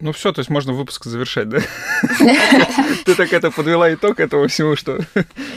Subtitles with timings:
[0.00, 1.58] Ну все, то есть можно выпуск завершать, да?
[3.04, 5.00] Ты так это подвела итог этого всего, что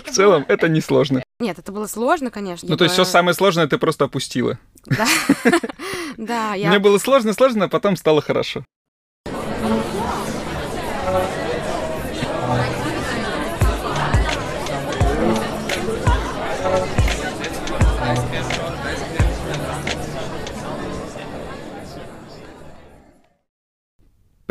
[0.05, 1.23] в целом это несложно.
[1.39, 2.67] Нет, это было сложно, конечно.
[2.69, 4.59] Ну то есть все самое сложное ты просто опустила.
[4.85, 5.07] Да,
[6.17, 6.69] да, я...
[6.69, 8.65] Мне было сложно, сложно, а потом стало хорошо.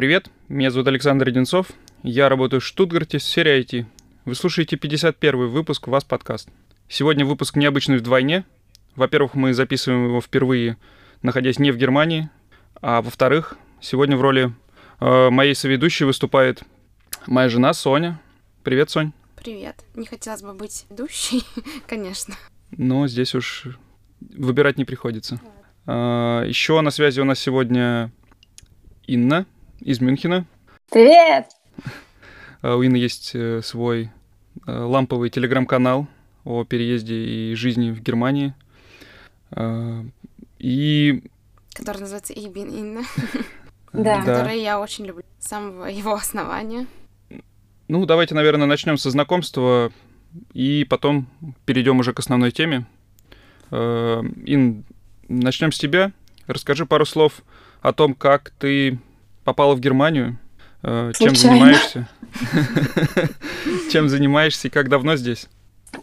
[0.02, 1.68] Привет, меня зовут Александр Одинцов,
[2.02, 3.86] я работаю в Штутгарте в сфере IT.
[4.24, 6.48] Вы слушаете 51 выпуск «Вас подкаст».
[6.88, 8.44] Сегодня выпуск необычный вдвойне.
[8.96, 10.76] Во-первых, мы записываем его впервые,
[11.22, 12.30] находясь не в Германии,
[12.80, 14.52] а во-вторых, сегодня в роли
[14.98, 16.64] э, моей соведущей выступает
[17.28, 18.20] моя жена Соня.
[18.64, 19.12] Привет, Сонь.
[19.36, 19.84] Привет.
[19.94, 21.44] Не хотелось бы быть ведущей,
[21.86, 22.34] конечно.
[22.72, 23.68] Но здесь уж
[24.20, 25.40] выбирать не приходится.
[25.86, 28.10] Э, еще на связи у нас сегодня
[29.06, 29.46] Инна
[29.84, 30.46] из Мюнхена.
[30.90, 31.46] Привет!
[32.62, 34.10] А, у Инны есть э, свой
[34.66, 36.06] э, ламповый телеграм-канал
[36.44, 38.54] о переезде и жизни в Германии.
[39.50, 40.04] А,
[40.58, 41.24] и...
[41.74, 43.02] Который называется Ибин Инна.
[43.92, 44.22] Да.
[44.22, 46.86] Который я очень люблю с самого его основания.
[47.88, 49.92] Ну, давайте, наверное, начнем со знакомства
[50.54, 51.26] и потом
[51.66, 52.86] перейдем уже к основной теме.
[53.70, 54.84] А, Ин,
[55.28, 56.12] начнем с тебя.
[56.46, 57.42] Расскажи пару слов
[57.82, 58.98] о том, как ты
[59.44, 60.38] попала в Германию.
[60.82, 62.08] Э, чем занимаешься?
[63.90, 65.48] Чем занимаешься и как давно здесь?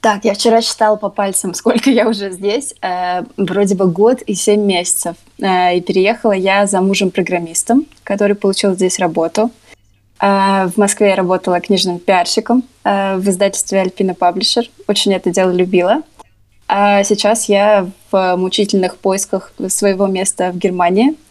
[0.01, 2.75] Так, я вчера считала по пальцам, сколько я уже здесь.
[2.81, 5.15] Э, вроде бы год и семь месяцев.
[5.39, 9.51] Э, и переехала я за мужем-программистом, который получил здесь работу.
[10.21, 14.69] Э, в Москве я работала книжным пиарщиком э, в издательстве Альпина Паблишер.
[14.87, 16.03] Очень это дело любила.
[16.67, 21.15] А сейчас я в мучительных поисках своего места в Германии–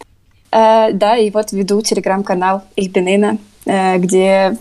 [0.50, 4.56] Э, да, и вот веду телеграм-канал Ильбинина, э, где,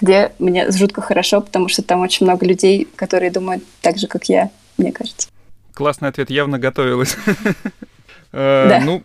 [0.00, 4.24] где мне жутко хорошо, потому что там очень много людей, которые думают так же, как
[4.28, 5.28] я, мне кажется.
[5.74, 7.16] Классный ответ, явно готовилась.
[8.32, 8.80] Э, да.
[8.80, 9.02] Ну,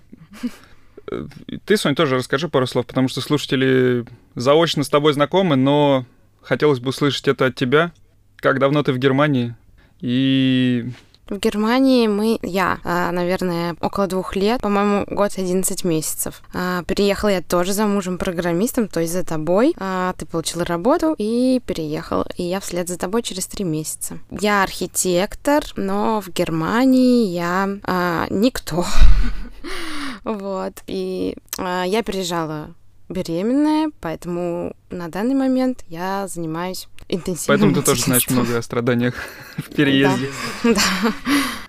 [1.65, 4.03] ты, Сонь, тоже расскажи пару слов, потому что слушатели
[4.35, 6.05] заочно с тобой знакомы, но
[6.41, 7.91] хотелось бы услышать это от тебя.
[8.37, 9.55] Как давно ты в Германии?
[10.01, 10.89] И
[11.29, 16.41] в Германии мы, я, а, наверное, около двух лет, по-моему, год 11 месяцев.
[16.53, 19.73] А, переехала я тоже за мужем-программистом, то есть за тобой.
[19.77, 24.19] А, ты получила работу и переехал, и я вслед за тобой через три месяца.
[24.29, 28.85] Я архитектор, но в Германии я никто.
[30.23, 30.73] Вот.
[30.85, 32.75] И я переезжала
[33.11, 37.47] беременная, поэтому на данный момент я занимаюсь интенсивно.
[37.47, 39.15] Поэтому ты тоже знаешь много о страданиях
[39.57, 40.29] в переезде.
[40.63, 40.73] Да.
[40.73, 41.13] да.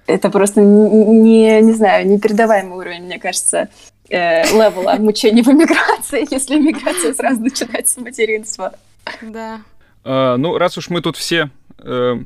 [0.07, 3.69] Это просто не, не знаю, непередаваемый уровень, мне кажется,
[4.09, 8.75] э, левела мучений в эмиграции, если эмиграция сразу начинается с материнства.
[9.23, 9.61] Да.
[10.05, 12.17] А, ну, раз уж мы тут все э,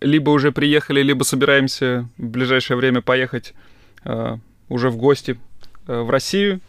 [0.00, 3.54] либо уже приехали, либо собираемся в ближайшее время поехать
[4.04, 4.36] э,
[4.68, 5.38] уже в гости
[5.86, 6.60] э, в Россию,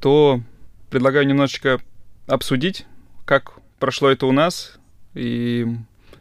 [0.00, 0.40] то
[0.90, 1.80] предлагаю немножечко
[2.26, 2.86] обсудить,
[3.24, 4.77] как прошло это у нас,
[5.14, 5.66] и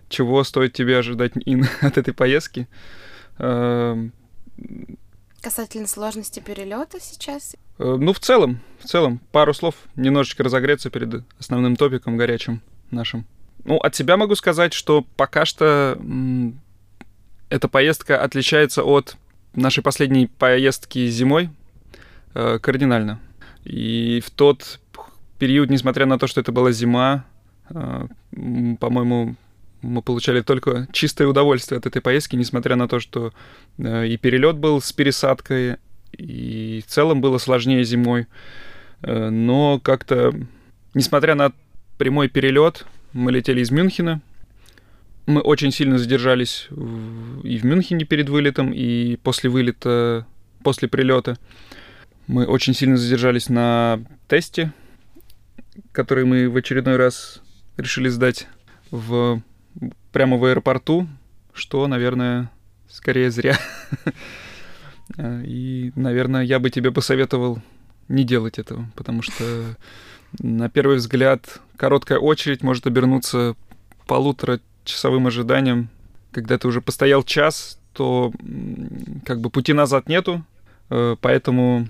[0.09, 1.34] чего стоит тебе ожидать
[1.81, 2.68] от этой поездки.
[3.38, 4.14] Эм,
[5.42, 7.56] Касательно сложности перелета сейчас?
[7.78, 12.62] Э, ну, в целом, в целом, пару слов, немножечко разогреться перед основным топиком горячим
[12.92, 13.26] нашим.
[13.64, 15.97] Ну, от себя могу сказать, что пока что
[17.50, 19.16] эта поездка отличается от
[19.53, 21.50] нашей последней поездки зимой
[22.34, 23.20] э, кардинально.
[23.64, 24.80] И в тот
[25.40, 27.26] период, несмотря на то, что это была зима,
[27.69, 29.35] по-моему,
[29.81, 33.33] мы получали только чистое удовольствие от этой поездки, несмотря на то, что
[33.78, 35.78] э, и перелет был с пересадкой,
[36.11, 38.28] и в целом было сложнее зимой.
[39.01, 40.33] Э, но как-то,
[40.94, 41.53] несмотря на
[41.97, 44.22] прямой перелет, мы летели из Мюнхена.
[45.25, 50.25] Мы очень сильно задержались и в Мюнхене перед вылетом, и после вылета,
[50.63, 51.38] после прилета.
[52.28, 54.72] Мы очень сильно задержались на тесте,
[55.91, 57.41] который мы в очередной раз
[57.78, 58.47] решили сдать
[58.91, 59.41] в,
[60.12, 61.08] прямо в аэропорту,
[61.53, 62.52] что, наверное,
[62.90, 63.58] скорее зря.
[65.18, 67.59] И, наверное, я бы тебе посоветовал
[68.09, 69.44] не делать этого, потому что
[70.40, 73.56] на первый взгляд короткая очередь может обернуться
[74.08, 75.90] полуторачасовым ожиданием.
[76.32, 78.32] Когда ты уже постоял час, то
[79.26, 80.44] как бы пути назад нету,
[80.90, 81.88] э, поэтому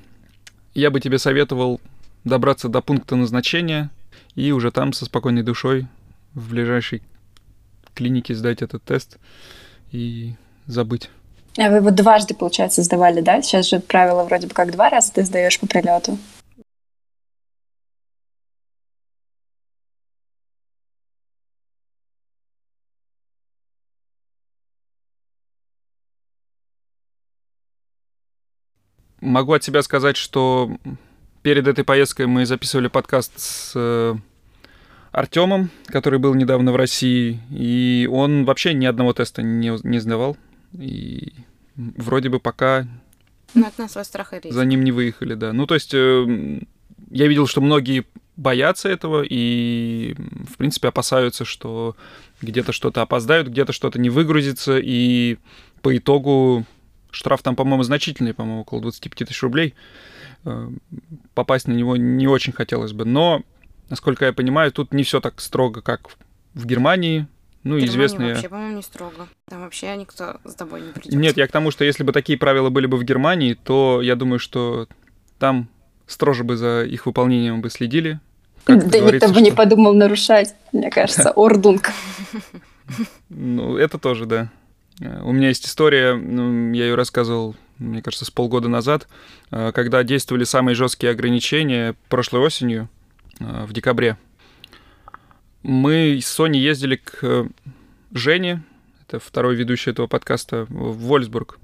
[0.73, 1.81] я бы тебе советовал
[2.23, 3.89] добраться до пункта назначения,
[4.37, 5.87] и уже там со спокойной душой
[6.35, 7.01] в ближайшей
[7.95, 9.17] клинике сдать этот тест
[9.91, 10.35] и
[10.67, 11.09] забыть.
[11.57, 13.41] А вы его дважды, получается, сдавали, да?
[13.41, 16.19] Сейчас же правило вроде бы как два раза ты сдаешь по прилету.
[29.19, 30.69] Могу от себя сказать, что
[31.41, 34.15] перед этой поездкой мы записывали подкаст с э,
[35.11, 40.37] Артемом, который был недавно в России, и он вообще ни одного теста не, не сдавал.
[40.77, 41.33] И
[41.75, 42.87] вроде бы пока
[43.53, 44.53] ну, это на свой страх и риск.
[44.53, 45.53] за ним не выехали, да.
[45.53, 46.59] Ну, то есть э,
[47.09, 48.05] я видел, что многие
[48.35, 51.95] боятся этого и, в принципе, опасаются, что
[52.41, 55.37] где-то что-то опоздают, где-то что-то не выгрузится, и
[55.81, 56.65] по итогу
[57.11, 59.73] штраф там, по-моему, значительный, по-моему, около 25 тысяч рублей.
[60.45, 60.69] Э,
[61.33, 63.05] попасть на него не очень хотелось бы.
[63.05, 63.43] Но,
[63.89, 66.09] насколько я понимаю, тут не все так строго, как
[66.53, 67.27] в Германии.
[67.63, 68.33] Ну, Германии известные...
[68.33, 69.27] вообще, по-моему, не строго.
[69.49, 71.13] Там вообще никто с тобой не придет.
[71.13, 74.15] Нет, я к тому, что если бы такие правила были бы в Германии, то я
[74.15, 74.87] думаю, что
[75.39, 75.67] там
[76.05, 78.19] строже бы за их выполнением бы следили.
[78.63, 81.91] Как да никто бы не подумал нарушать, мне кажется, ордунг.
[83.29, 84.49] Ну, это тоже, да.
[85.01, 89.07] Э, У меня есть история, ну, я ее рассказывал, мне кажется, с полгода назад,
[89.51, 92.89] э, когда действовали самые жесткие ограничения прошлой осенью,
[93.39, 94.17] э, в декабре.
[95.63, 97.47] Мы с Соней ездили к э,
[98.11, 98.63] Жене,
[99.07, 101.59] это второй ведущий этого подкаста, в Вольсбург.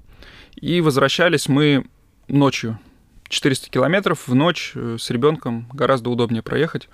[0.56, 1.86] И возвращались мы
[2.28, 2.78] ночью.
[3.28, 6.88] 400 километров в ночь с ребенком гораздо удобнее проехать.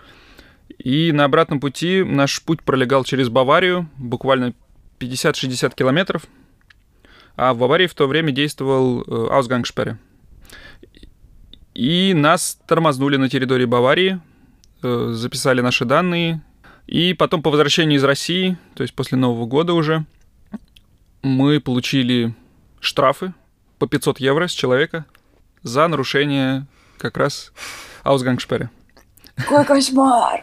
[0.79, 4.55] И на обратном пути наш путь пролегал через Баварию, буквально
[4.99, 6.27] 50-60 километров.
[7.43, 9.97] А в Баварии в то время действовал э, Ausgangssperre.
[11.73, 14.21] И нас тормознули на территории Баварии,
[14.83, 16.43] э, записали наши данные.
[16.87, 20.05] И потом по возвращении из России, то есть после Нового года уже,
[21.23, 22.35] мы получили
[22.79, 23.33] штрафы
[23.79, 25.07] по 500 евро с человека
[25.63, 26.67] за нарушение
[26.99, 27.55] как раз
[28.05, 28.69] Ausgangssperre.
[29.37, 30.43] Какой кошмар!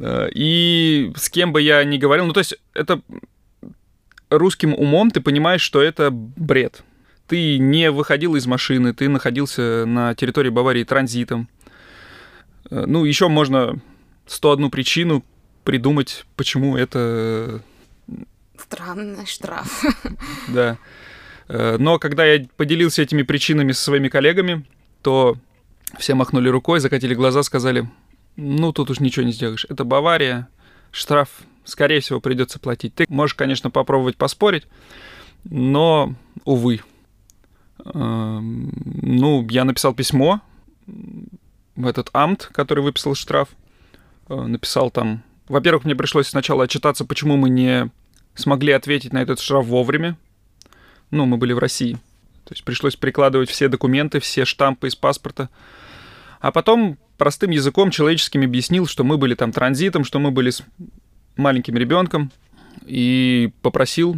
[0.00, 3.00] Э, И с кем бы я ни говорил, ну то есть это
[4.30, 6.82] русским умом ты понимаешь, что это бред.
[7.26, 11.48] Ты не выходил из машины, ты находился на территории Баварии транзитом.
[12.70, 13.80] Э, Ну, еще можно
[14.26, 15.24] 101 причину
[15.64, 17.62] придумать, почему это,
[18.58, 19.82] Странный штраф.
[20.48, 20.78] да.
[21.48, 24.64] Э, Но когда я поделился этими причинами со своими коллегами,
[25.02, 25.36] то
[25.98, 27.88] все махнули рукой, закатили глаза, сказали,
[28.36, 29.66] ну, тут уж ничего не сделаешь.
[29.68, 30.48] Это Бавария,
[30.90, 31.28] штраф,
[31.64, 32.94] скорее всего, придется платить.
[32.94, 34.66] Ты можешь, конечно, попробовать поспорить,
[35.44, 36.14] но,
[36.44, 36.80] увы.
[37.84, 38.72] Эм,
[39.02, 40.40] Ну, я написал письмо
[40.86, 43.48] в этот амт, который выписал штраф.
[44.28, 45.22] Э, Написал там...
[45.48, 47.90] Во-первых, мне пришлось сначала отчитаться, почему мы не
[48.34, 50.16] смогли ответить на этот штраф вовремя.
[51.10, 51.94] Ну, мы были в России.
[52.44, 55.48] То есть пришлось прикладывать все документы, все штампы из паспорта.
[56.40, 60.50] А потом простым языком человеческим объяснил, что мы были там транзитом, что мы были
[61.36, 62.30] маленьким ребенком,
[62.86, 64.16] и попросил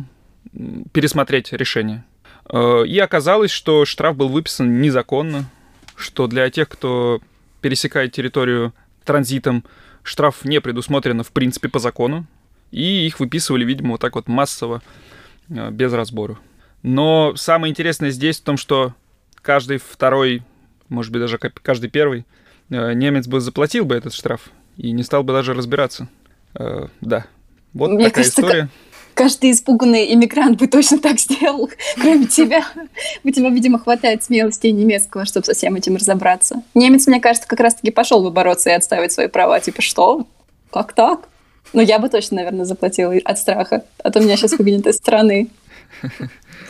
[0.93, 2.05] пересмотреть решение.
[2.51, 5.49] Э, И оказалось, что штраф был выписан незаконно,
[5.95, 7.21] что для тех, кто
[7.61, 8.73] пересекает территорию
[9.05, 9.65] транзитом,
[10.03, 12.27] штраф не предусмотрено в принципе по закону,
[12.71, 14.83] и их выписывали, видимо, вот так вот массово,
[15.49, 16.39] э, без разбору.
[16.83, 18.95] Но самое интересное здесь в том, что
[19.43, 20.43] каждый второй,
[20.89, 22.25] может быть, даже ка- каждый первый
[22.71, 26.09] э, немец бы заплатил бы этот штраф и не стал бы даже разбираться.
[26.59, 27.27] Э, Да.
[27.73, 28.69] Вот Мне такая кажется, история.
[29.15, 32.65] Каждый испуганный иммигрант бы точно так сделал, кроме тебя.
[33.25, 36.63] У тебя, видимо, хватает смелости и немецкого, чтобы со всем этим разобраться.
[36.75, 39.61] Немец, мне кажется, как раз-таки пошел бы бороться и отставить свои права.
[39.61, 40.27] Типа, что?
[40.71, 41.29] Как так?
[41.73, 43.85] Ну, я бы точно, наверное, заплатила от страха.
[44.03, 45.49] А то меня сейчас выгонят из страны.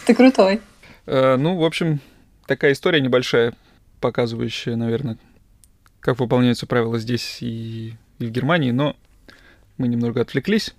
[0.06, 0.60] Ты крутой.
[1.06, 2.00] Э, Ну, в общем,
[2.46, 3.54] такая история небольшая,
[4.00, 5.18] показывающая, наверное,
[6.00, 8.96] как выполняются правила здесь и, и в Германии, но
[9.78, 10.74] мы немного отвлеклись.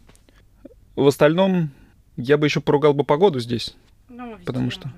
[0.96, 1.70] В остальном,
[2.16, 3.76] я бы еще поругал бы погоду здесь.
[4.46, 4.92] Потому что-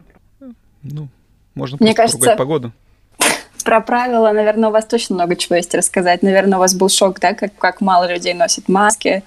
[0.82, 1.10] Ну,
[1.56, 2.72] можно Мне просто поругать кажется, погоду.
[3.66, 6.24] Про правила, наверное, у вас точно много чего есть рассказать.
[6.24, 9.24] Наверное, у вас был шок, да, как, как мало людей носит маски?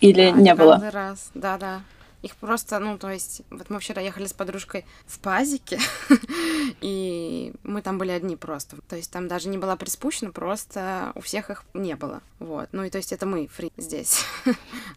[0.00, 0.72] Или Да, не было?
[0.72, 1.80] Каждый раз, да-да.
[2.22, 5.78] Их просто, ну, то есть, вот мы вчера ехали с подружкой в пазике,
[6.82, 8.76] и мы там были одни просто.
[8.88, 12.20] То есть там даже не была приспущена, просто у всех их не было.
[12.38, 12.68] Вот.
[12.72, 14.24] Ну и то есть это мы фри здесь,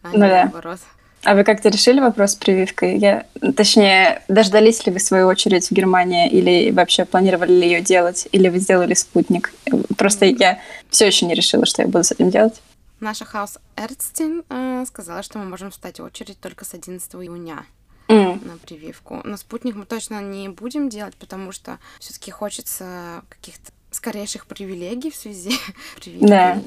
[0.02, 0.80] а не Ну наоборот.
[1.24, 2.98] А вы как-то решили вопрос с прививкой?
[2.98, 3.26] Я,
[3.56, 8.50] точнее, дождались ли вы свою очередь в Германии или вообще планировали ли ее делать, или
[8.50, 9.54] вы сделали спутник?
[9.98, 12.56] Просто я все еще не решила, что я буду с этим делать.
[13.04, 17.66] Наша хаус-эрцтин э, сказала, что мы можем встать в очередь только с 11 июня
[18.08, 19.20] М, на прививку.
[19.26, 25.18] На спутник мы точно не будем делать, потому что все-таки хочется каких-то скорейших привилегий в
[25.18, 25.52] связи
[25.98, 26.30] с прививкой.
[26.30, 26.62] Да.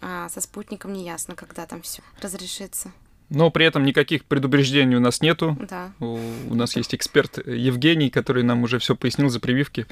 [0.00, 2.90] А со спутником не ясно, когда там все разрешится.
[3.28, 5.56] Но при этом никаких предубеждений у нас нету.
[5.70, 5.92] Да.
[6.00, 6.18] У,
[6.50, 9.86] у нас есть эксперт Евгений, который нам уже все пояснил за прививки.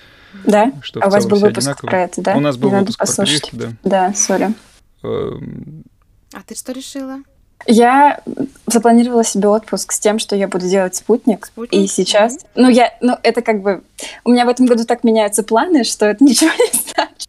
[0.44, 0.72] Да?
[0.82, 1.88] Что а у вас был выпуск одинаково.
[1.88, 2.36] про это, да?
[2.36, 3.50] У нас был надо выпуск про послушать.
[3.50, 4.08] прививки, да.
[4.08, 4.52] Да, сори.
[5.04, 7.18] А ты что решила?
[7.66, 8.20] Я
[8.66, 11.46] запланировала себе отпуск с тем, что я буду делать спутник.
[11.46, 11.80] Спутник?
[11.80, 13.82] И сейчас, ну я, ну это как бы,
[14.24, 17.28] у меня в этом году так меняются планы, что это ничего не значит.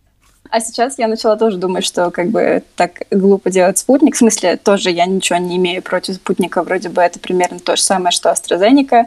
[0.50, 4.16] А сейчас я начала тоже думать, что как бы так глупо делать спутник.
[4.16, 6.64] В смысле, тоже я ничего не имею против спутника.
[6.64, 9.06] Вроде бы это примерно то же самое, что AstraZeneca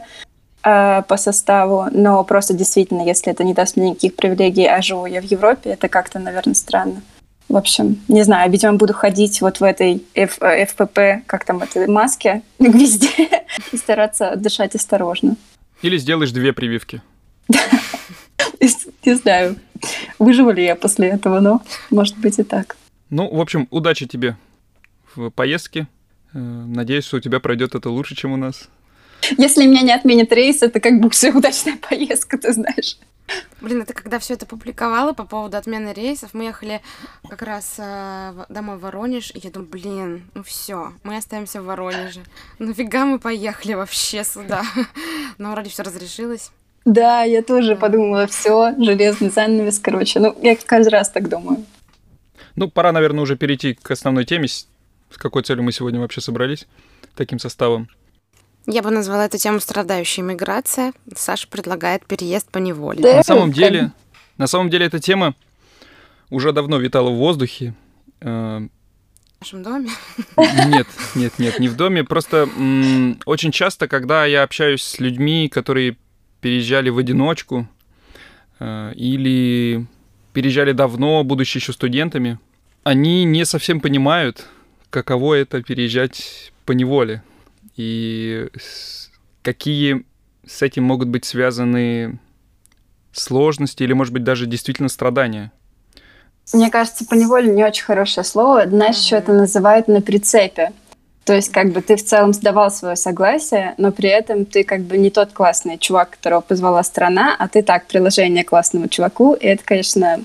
[0.63, 1.87] э, по составу.
[1.91, 5.71] Но просто действительно, если это не даст мне никаких привилегий, а живу я в Европе,
[5.71, 7.01] это как-то, наверное, странно.
[7.49, 11.63] В общем, не знаю, видимо, буду ходить вот в этой F- э, ФПП, как там
[11.63, 13.09] это, маске везде
[13.71, 15.35] и стараться дышать осторожно.
[15.81, 17.01] Или сделаешь две прививки.
[19.05, 19.55] Не знаю,
[20.19, 22.75] выживу ли я после этого, но может быть и так.
[23.09, 24.35] Ну, в общем, удачи тебе
[25.15, 25.87] в поездке.
[26.33, 28.69] Э, Надеюсь, что у тебя пройдет это лучше, чем у нас.
[29.37, 32.97] Если меня не отменят рейс, это как бы уже удачная поездка, ты знаешь.
[33.61, 36.81] Блин, это когда все это публиковала по поводу отмены рейсов, мы ехали
[37.29, 41.65] как раз э, домой в Воронеж, и я думаю, блин, ну все, мы остаемся в
[41.65, 42.21] Воронеже.
[42.57, 44.63] Нафига мы поехали вообще сюда?
[45.37, 46.49] Но вроде все разрешилось.
[46.85, 47.81] Да, я тоже Да.
[47.81, 50.19] подумала, все, железный занавес, короче.
[50.19, 51.63] Ну, я каждый раз так думаю.
[52.55, 54.47] Ну, пора, наверное, уже перейти к основной теме.
[54.47, 54.65] С
[55.17, 56.65] какой целью мы сегодня вообще собрались
[57.15, 57.89] таким составом?
[58.71, 60.93] Я бы назвала эту тему «Страдающая миграция».
[61.15, 63.01] Саша предлагает переезд по неволе.
[63.01, 63.15] Да.
[63.17, 63.91] На самом деле,
[64.37, 65.33] на самом деле эта тема
[66.29, 67.73] уже давно витала в воздухе.
[68.21, 69.89] Э, В нашем доме.
[70.67, 70.85] Нет,
[71.15, 72.03] нет, нет, не в доме.
[72.03, 75.97] Просто м, очень часто, когда я общаюсь с людьми, которые
[76.39, 77.67] переезжали в одиночку
[78.59, 79.87] э, или
[80.33, 82.37] переезжали давно, будучи еще студентами,
[82.83, 84.45] они не совсем понимают,
[84.91, 87.23] каково это переезжать по неволе
[87.79, 88.49] и
[89.41, 90.05] какие
[90.45, 92.19] с этим могут быть связаны
[93.13, 95.53] сложности или, может быть, даже действительно страдания.
[96.51, 98.67] Мне кажется, поневоле не очень хорошее слово.
[98.67, 100.73] Знаешь, еще это называют на прицепе.
[101.23, 104.81] То есть, как бы ты в целом сдавал свое согласие, но при этом ты как
[104.81, 109.35] бы не тот классный чувак, которого позвала страна, а ты так, приложение классному чуваку.
[109.35, 110.19] И это, конечно,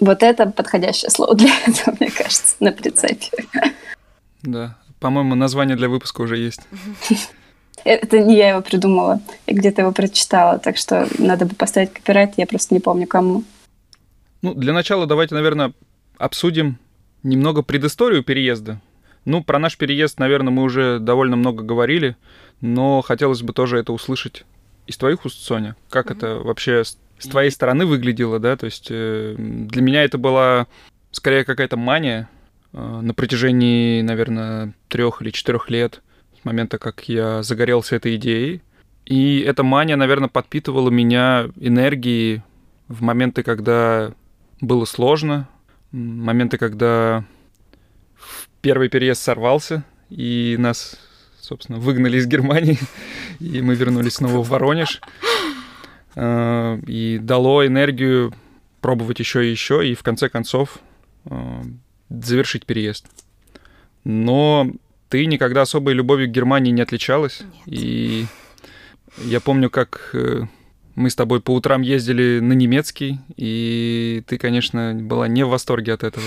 [0.00, 3.28] вот это подходящее слово для этого, мне кажется, на прицепе.
[4.42, 4.78] Да.
[5.02, 6.60] По-моему, название для выпуска уже есть.
[7.84, 12.34] Это не я его придумала, я где-то его прочитала, так что надо бы поставить копирайт,
[12.36, 13.42] я просто не помню кому.
[14.42, 15.72] Ну, для начала давайте, наверное,
[16.18, 16.78] обсудим
[17.24, 18.80] немного предысторию переезда.
[19.24, 22.16] Ну, про наш переезд, наверное, мы уже довольно много говорили,
[22.60, 24.44] но хотелось бы тоже это услышать
[24.86, 25.74] из твоих уст, Соня.
[25.90, 26.16] Как Мгм.
[26.18, 28.56] это вообще с, с твоей стороны выглядело, да?
[28.56, 30.68] То есть э, для меня это была
[31.10, 32.28] скорее какая-то мания
[32.72, 36.02] на протяжении, наверное, трех или четырех лет
[36.40, 38.62] с момента, как я загорелся этой идеей.
[39.04, 42.42] И эта мания, наверное, подпитывала меня энергией
[42.88, 44.12] в моменты, когда
[44.60, 45.48] было сложно,
[45.90, 47.24] моменты, когда
[48.14, 50.96] в первый переезд сорвался, и нас,
[51.40, 52.78] собственно, выгнали из Германии,
[53.40, 55.00] и мы вернулись снова в Воронеж.
[56.14, 58.32] Э, И дало энергию
[58.80, 60.78] пробовать еще и еще, и в конце концов
[61.26, 61.62] э,
[62.20, 63.06] завершить переезд.
[64.04, 64.70] Но
[65.08, 67.42] ты никогда особой любовью к Германии не отличалась.
[67.66, 67.78] Нет.
[67.78, 68.26] И
[69.18, 70.42] я помню, как э,
[70.94, 75.92] мы с тобой по утрам ездили на немецкий, и ты, конечно, была не в восторге
[75.94, 76.26] от этого.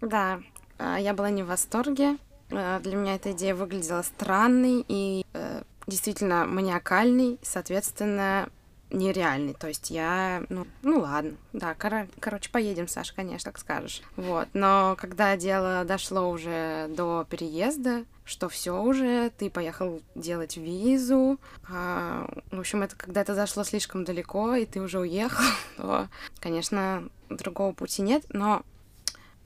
[0.00, 0.40] Да,
[0.78, 2.16] а, я была не в восторге.
[2.50, 8.48] А, Для меня эта идея выглядела странной и э, действительно маниакальной, соответственно,
[8.92, 9.54] нереальной.
[9.54, 14.02] То есть я, ну, ну ладно, да, кор- короче, поедем, Саш, конечно, как скажешь.
[14.16, 21.38] Вот, но когда дело дошло уже до переезда, что все уже, ты поехал делать визу,
[21.68, 25.44] а, в общем, это когда это зашло слишком далеко, и ты уже уехал,
[25.76, 26.08] то,
[26.40, 28.62] конечно, другого пути нет, но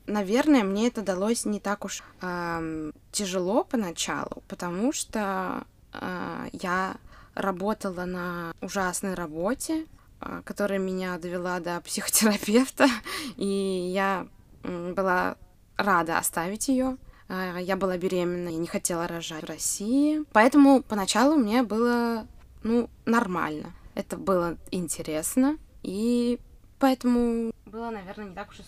[0.09, 6.97] Наверное, мне это далось не так уж ам, тяжело поначалу, потому что а, я
[7.37, 9.87] работала на ужасной работе,
[10.21, 12.89] а, которая меня довела до психотерапевта,
[13.37, 13.47] и
[13.93, 14.27] я
[14.65, 15.37] была
[15.77, 16.97] рада оставить ее.
[17.29, 20.25] А, Я была беременна и не хотела рожать в России.
[20.33, 22.27] Поэтому поначалу мне было,
[22.63, 23.73] ну, нормально.
[23.95, 26.39] Это было интересно, и
[26.79, 28.63] поэтому было, наверное, не так уж и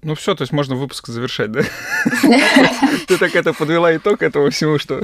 [0.00, 1.62] Ну все, то есть можно выпуск завершать, да?
[3.08, 5.00] Ты так это подвела итог этого всему, что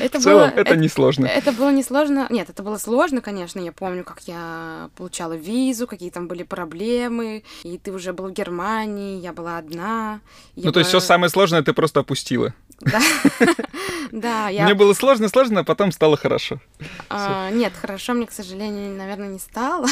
[0.00, 1.26] Это в целом было, это несложно.
[1.26, 2.28] Это было несложно.
[2.30, 3.58] Нет, это было сложно, конечно.
[3.58, 7.42] Я помню, как я получала визу, какие там были проблемы.
[7.64, 10.20] И ты уже был в Германии, я была одна.
[10.54, 12.54] Ну то есть все самое сложное ты просто опустила.
[14.12, 14.64] Да, я...
[14.64, 16.60] Мне было сложно, сложно, а потом стало хорошо.
[17.08, 19.88] А, нет, хорошо мне, к сожалению, наверное, не стало.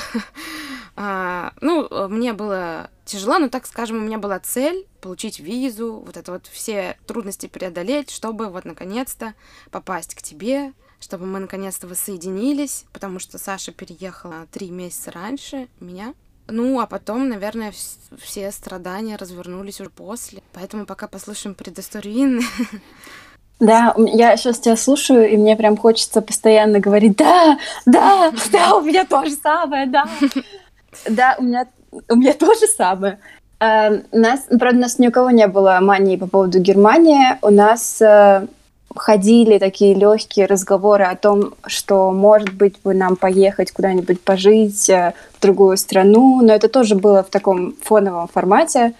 [0.96, 6.16] а, ну, мне было тяжело, но, так скажем, у меня была цель получить визу, вот
[6.16, 9.34] это вот все трудности преодолеть, чтобы вот наконец-то
[9.70, 16.14] попасть к тебе, чтобы мы наконец-то воссоединились, потому что Саша переехала три месяца раньше меня.
[16.46, 17.72] Ну, а потом, наверное,
[18.18, 20.42] все страдания развернулись уже после.
[20.52, 22.40] Поэтому пока послушаем предысторию.
[23.60, 28.82] Да, я сейчас тебя слушаю, и мне прям хочется постоянно говорить, да, да, да, у
[28.82, 30.06] меня то же самое, да.
[31.08, 31.66] Да, у меня,
[32.08, 33.18] у меня то же самое.
[33.60, 37.38] Uh, нас, правда, у нас ни у кого не было мании по поводу Германии.
[37.40, 38.48] У нас uh,
[38.94, 45.12] ходили такие легкие разговоры о том, что, может быть, бы нам поехать куда-нибудь пожить uh,
[45.36, 48.94] в другую страну, но это тоже было в таком фоновом формате.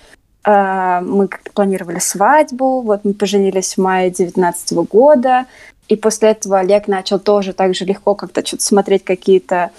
[0.47, 5.47] Мы как-то планировали свадьбу, вот мы поженились в мае 2019 года,
[5.89, 9.71] и после этого Олег начал тоже так же легко как-то что-то смотреть какие-то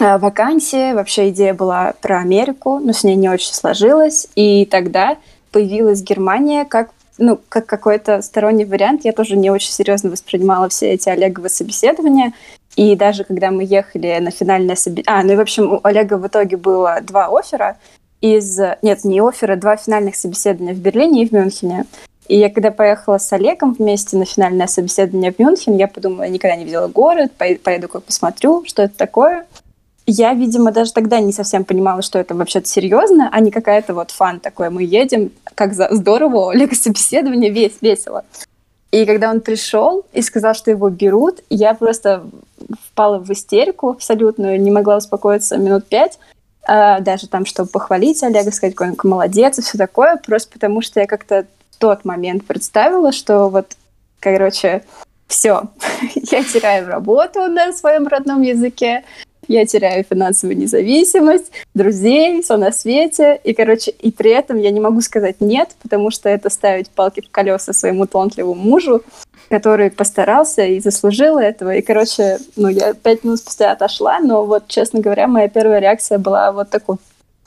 [0.00, 0.94] Э, вакансии.
[0.94, 4.26] Вообще идея была про Америку, но с ней не очень сложилось.
[4.34, 5.16] И тогда
[5.50, 9.04] появилась Германия как ну, как какой-то сторонний вариант.
[9.04, 12.32] Я тоже не очень серьезно воспринимала все эти Олеговы собеседования.
[12.76, 15.20] И даже когда мы ехали на финальное собеседование...
[15.20, 17.76] А, ну и, в общем, у Олега в итоге было два оффера
[18.20, 18.58] из...
[18.80, 21.86] Нет, не оффера, два финальных собеседования в Берлине и в Мюнхене.
[22.28, 26.28] И я когда поехала с Олегом вместе на финальное собеседование в Мюнхен, я подумала, я
[26.28, 29.44] никогда не видела город, поеду как посмотрю, что это такое.
[30.06, 34.10] Я, видимо, даже тогда не совсем понимала, что это вообще-то серьезно, а не какая-то вот
[34.10, 34.70] фан такой.
[34.70, 38.24] Мы едем, как за здорово, Олега собеседование, весь весело.
[38.90, 42.24] И когда он пришел и сказал, что его берут, я просто
[42.88, 46.18] впала в истерику абсолютную, не могла успокоиться минут пять,
[46.64, 50.82] а, даже там, чтобы похвалить Олега, сказать, какой он молодец и все такое, просто потому
[50.82, 51.46] что я как-то
[51.78, 53.76] тот момент представила, что вот,
[54.20, 54.84] короче,
[55.26, 55.62] все,
[56.14, 59.04] я теряю работу на своем родном языке,
[59.52, 64.80] я теряю финансовую независимость, друзей, все на свете, и, короче, и при этом я не
[64.80, 69.02] могу сказать нет, потому что это ставить палки в колеса своему талантливому мужу,
[69.48, 71.74] который постарался и заслужил этого.
[71.74, 76.18] И, короче, ну, я пять минут спустя отошла, но вот, честно говоря, моя первая реакция
[76.18, 76.96] была вот такой,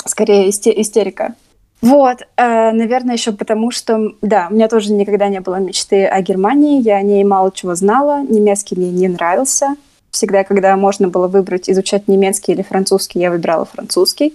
[0.05, 1.33] скорее, истерика.
[1.81, 6.21] Вот, э, наверное, еще потому, что, да, у меня тоже никогда не было мечты о
[6.21, 9.75] Германии, я о ней мало чего знала, немецкий мне не нравился,
[10.15, 14.33] всегда, когда можно было выбрать, изучать немецкий или французский, я выбирала французский.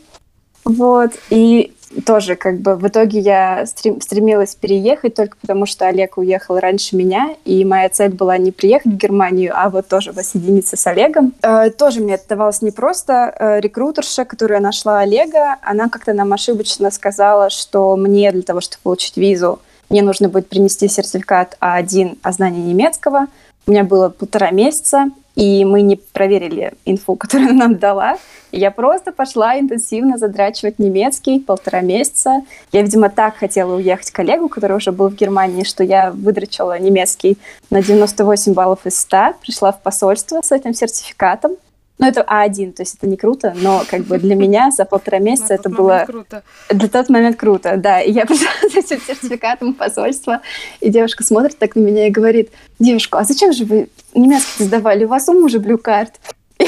[0.64, 1.72] Вот, и
[2.06, 6.96] тоже как бы в итоге я стрем, стремилась переехать только потому, что Олег уехал раньше
[6.96, 11.32] меня, и моя цель была не приехать в Германию, а вот тоже воссоединиться с Олегом.
[11.42, 13.34] Э, тоже мне это давалось непросто.
[13.36, 18.82] Э, рекрутерша, которая нашла Олега, она как-то нам ошибочно сказала, что мне для того, чтобы
[18.82, 23.26] получить визу, мне нужно будет принести сертификат А1 о знании немецкого.
[23.66, 28.18] У меня было полтора месяца, и мы не проверили инфу, которую она нам дала.
[28.52, 32.42] я просто пошла интенсивно задрачивать немецкий полтора месяца.
[32.72, 37.38] Я, видимо, так хотела уехать коллегу, который уже был в Германии, что я выдрачила немецкий
[37.70, 41.52] на 98 баллов из 100, пришла в посольство с этим сертификатом.
[42.00, 45.18] Ну, это А1, то есть это не круто, но как бы для меня за полтора
[45.18, 46.04] месяца это было...
[46.06, 46.42] круто.
[46.70, 48.00] Для тот момент круто, да.
[48.00, 50.40] И я пришла с этим сертификатом в посольство,
[50.80, 55.04] и девушка смотрит так на меня и говорит, девушка, а зачем же вы немецкий сдавали?
[55.04, 56.14] У вас у мужа блю карт.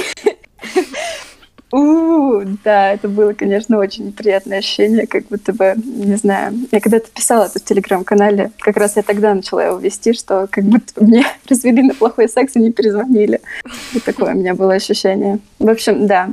[1.72, 7.10] У, да, это было, конечно, очень неприятное ощущение, как будто бы, не знаю, я когда-то
[7.10, 11.06] писала это в телеграм-канале, как раз я тогда начала его вести, что как будто бы
[11.06, 13.40] мне развели на плохой секс и не перезвонили.
[13.94, 15.38] И такое у меня было ощущение.
[15.58, 16.28] В общем, да.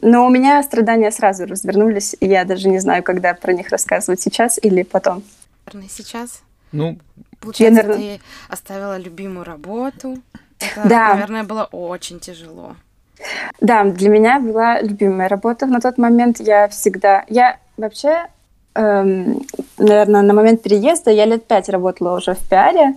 [0.00, 4.22] Но у меня страдания сразу развернулись, и я даже не знаю, когда про них рассказывать
[4.22, 5.22] сейчас или потом.
[5.66, 6.42] Наверное, сейчас.
[6.72, 6.98] Ну,
[7.40, 8.18] Получается, я, наверное...
[8.18, 10.18] ты оставила любимую работу.
[10.58, 11.14] Это, да.
[11.14, 12.74] наверное, было очень тяжело.
[13.60, 15.66] Да, для меня была любимая работа.
[15.66, 17.24] На тот момент я всегда...
[17.28, 18.26] Я вообще,
[18.74, 19.42] эм,
[19.78, 22.94] наверное, на момент переезда я лет пять работала уже в пиаре.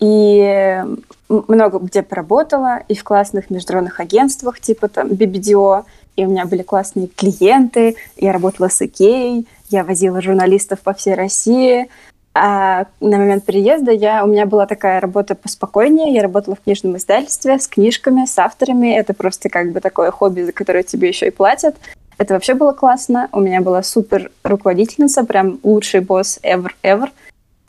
[0.00, 0.82] И
[1.28, 5.84] много где поработала, и в классных международных агентствах, типа там BBDO,
[6.16, 11.14] и у меня были классные клиенты, я работала с Икеей, я возила журналистов по всей
[11.14, 11.88] России,
[12.34, 16.12] а на момент переезда я, у меня была такая работа поспокойнее.
[16.12, 18.92] Я работала в книжном издательстве с книжками, с авторами.
[18.92, 21.76] Это просто как бы такое хобби, за которое тебе еще и платят.
[22.18, 23.28] Это вообще было классно.
[23.32, 27.08] У меня была супер руководительница, прям лучший босс ever, ever.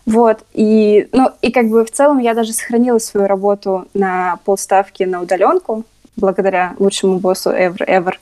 [0.08, 5.04] Вот, и, ну, и как бы в целом я даже сохранила свою работу на полставки
[5.04, 5.84] на удаленку,
[6.16, 8.14] благодаря лучшему боссу ever, ever.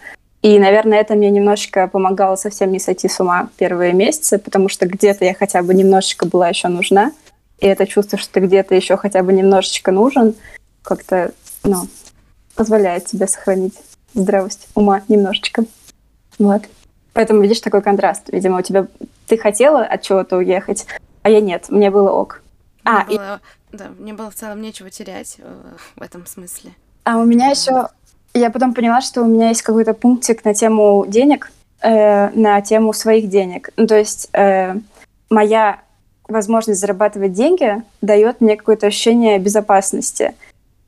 [0.43, 4.85] И, наверное, это мне немножечко помогало совсем не сойти с ума первые месяцы, потому что
[4.85, 7.13] где-то я хотя бы немножечко была еще нужна.
[7.59, 10.35] и это чувство, что ты где-то еще хотя бы немножечко нужен,
[10.81, 11.31] как-то,
[11.63, 11.87] ну,
[12.55, 13.73] позволяет тебе сохранить
[14.13, 15.63] здравость ума немножечко.
[16.37, 16.63] Вот.
[17.13, 18.23] Поэтому видишь такой контраст.
[18.27, 18.87] Видимо, у тебя
[19.27, 20.85] ты хотела от чего-то уехать,
[21.21, 22.41] а я нет, мне было ок.
[22.83, 23.17] А, мне, и...
[23.17, 25.53] было, да, мне было в целом нечего терять э,
[25.95, 26.71] в этом смысле.
[27.05, 27.87] А у меня еще...
[28.33, 32.91] Я потом поняла, что у меня есть какой-то пунктик на тему денег, э, на тему
[32.93, 33.69] своих денег.
[33.77, 34.75] Ну, то есть э,
[35.29, 35.81] моя
[36.27, 40.33] возможность зарабатывать деньги дает мне какое-то ощущение безопасности.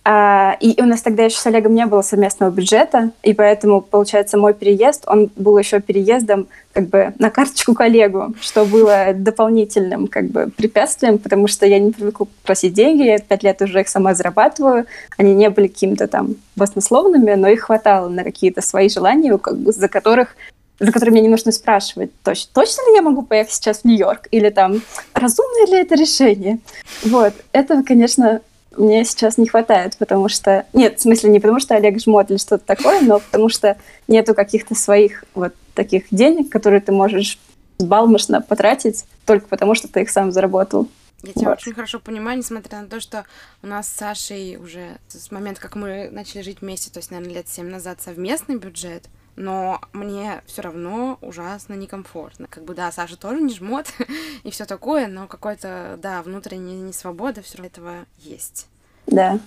[0.07, 4.37] А, и у нас тогда еще с Олегом не было совместного бюджета, и поэтому, получается,
[4.37, 10.25] мой переезд, он был еще переездом как бы на карточку коллегу, что было дополнительным как
[10.25, 14.13] бы препятствием, потому что я не привыкла просить деньги, я пять лет уже их сама
[14.13, 14.85] зарабатываю,
[15.17, 19.71] они не были какими-то там баснословными, но их хватало на какие-то свои желания, как бы,
[19.71, 20.35] за которых
[20.77, 24.27] за которые мне не нужно спрашивать, точно, точно ли я могу поехать сейчас в Нью-Йорк,
[24.29, 24.81] или там,
[25.13, 26.59] разумное ли это решение.
[27.03, 28.41] Вот, этого, конечно,
[28.77, 30.65] мне сейчас не хватает, потому что...
[30.73, 34.33] Нет, в смысле не потому, что Олег жмот или что-то такое, но потому что нету
[34.33, 37.39] каких-то своих вот таких денег, которые ты можешь
[37.79, 40.87] балмошно потратить только потому, что ты их сам заработал.
[41.23, 41.59] Я тебя вот.
[41.59, 43.25] очень хорошо понимаю, несмотря на то, что
[43.63, 47.35] у нас с Сашей уже с момента, как мы начали жить вместе, то есть, наверное,
[47.35, 49.05] лет семь назад совместный бюджет,
[49.35, 52.47] но мне все равно ужасно некомфортно.
[52.47, 53.87] Как бы, да, Саша тоже не жмот
[54.43, 58.67] и все такое, но какой-то, да, внутренняя несвобода все равно этого есть.
[59.07, 59.39] Да.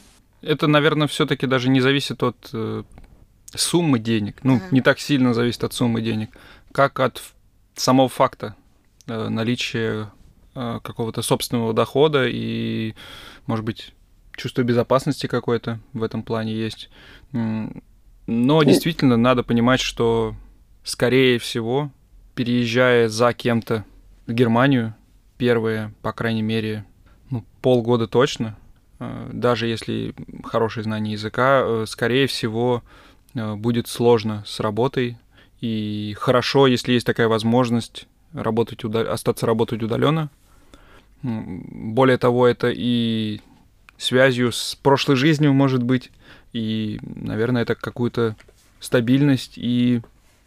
[0.43, 2.85] Это, наверное, все-таки даже не зависит от э,
[3.55, 4.39] суммы денег.
[4.45, 4.67] Ну, ага.
[4.71, 6.31] не так сильно зависит от суммы денег,
[6.73, 7.23] как от
[7.75, 8.55] самого факта
[9.07, 10.13] э, наличия
[10.55, 12.95] э, какого-то собственного дохода и,
[13.47, 13.95] может быть,
[14.37, 16.91] чувство безопасности какое-то в этом плане есть.
[18.29, 20.35] Но действительно надо понимать, что,
[20.85, 21.91] скорее всего,
[22.35, 23.87] переезжая за кем-то
[24.27, 24.95] в Германию,
[25.39, 26.85] первые, по крайней мере,
[27.31, 28.55] ну, полгода точно,
[29.01, 30.15] э, даже если
[30.45, 32.83] хорошее знание языка, э, скорее всего,
[33.35, 35.17] э, будет сложно с работой.
[35.63, 39.09] И хорошо, если есть такая возможность работать удал...
[39.09, 40.29] остаться работать удаленно.
[41.23, 43.41] Более того, это и
[43.97, 46.11] связью с прошлой жизнью может быть,
[46.53, 48.37] и, наверное, это какую-то
[48.81, 50.03] стабильность и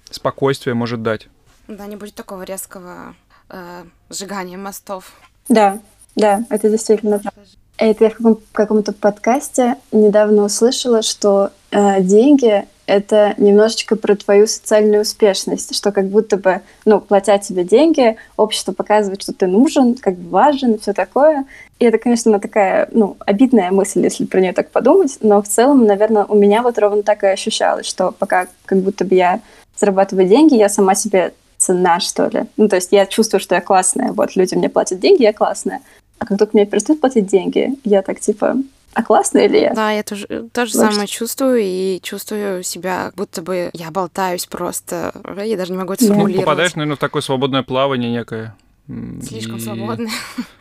[0.09, 1.27] спокойствие может дать.
[1.67, 3.15] Да, не будет такого резкого
[3.49, 5.13] э, сжигания мостов.
[5.47, 5.79] Да,
[6.15, 7.33] да, это действительно так.
[7.77, 15.01] Это я в каком-то подкасте недавно услышала, что э, деньги это немножечко про твою социальную
[15.01, 20.17] успешность, что как будто бы, ну, платя тебе деньги, общество показывает, что ты нужен, как
[20.17, 21.45] бы важен, все такое.
[21.81, 25.87] И это, конечно, такая, ну, обидная мысль, если про нее так подумать, но в целом,
[25.87, 29.39] наверное, у меня вот ровно так и ощущалось, что пока как будто бы я
[29.75, 32.43] зарабатываю деньги, я сама себе цена, что ли.
[32.55, 35.81] Ну, то есть я чувствую, что я классная, вот, люди мне платят деньги, я классная.
[36.19, 38.57] А как только мне перестают платить деньги, я так, типа,
[38.93, 39.73] а классная ли я?
[39.73, 45.13] Да, я тоже то же самое чувствую и чувствую себя, будто бы я болтаюсь просто.
[45.43, 46.35] Я даже не могу это сформулировать.
[46.35, 48.53] Ну, попадаешь, наверное, в такое свободное плавание некое.
[48.87, 49.59] Слишком и...
[49.59, 50.09] свободное.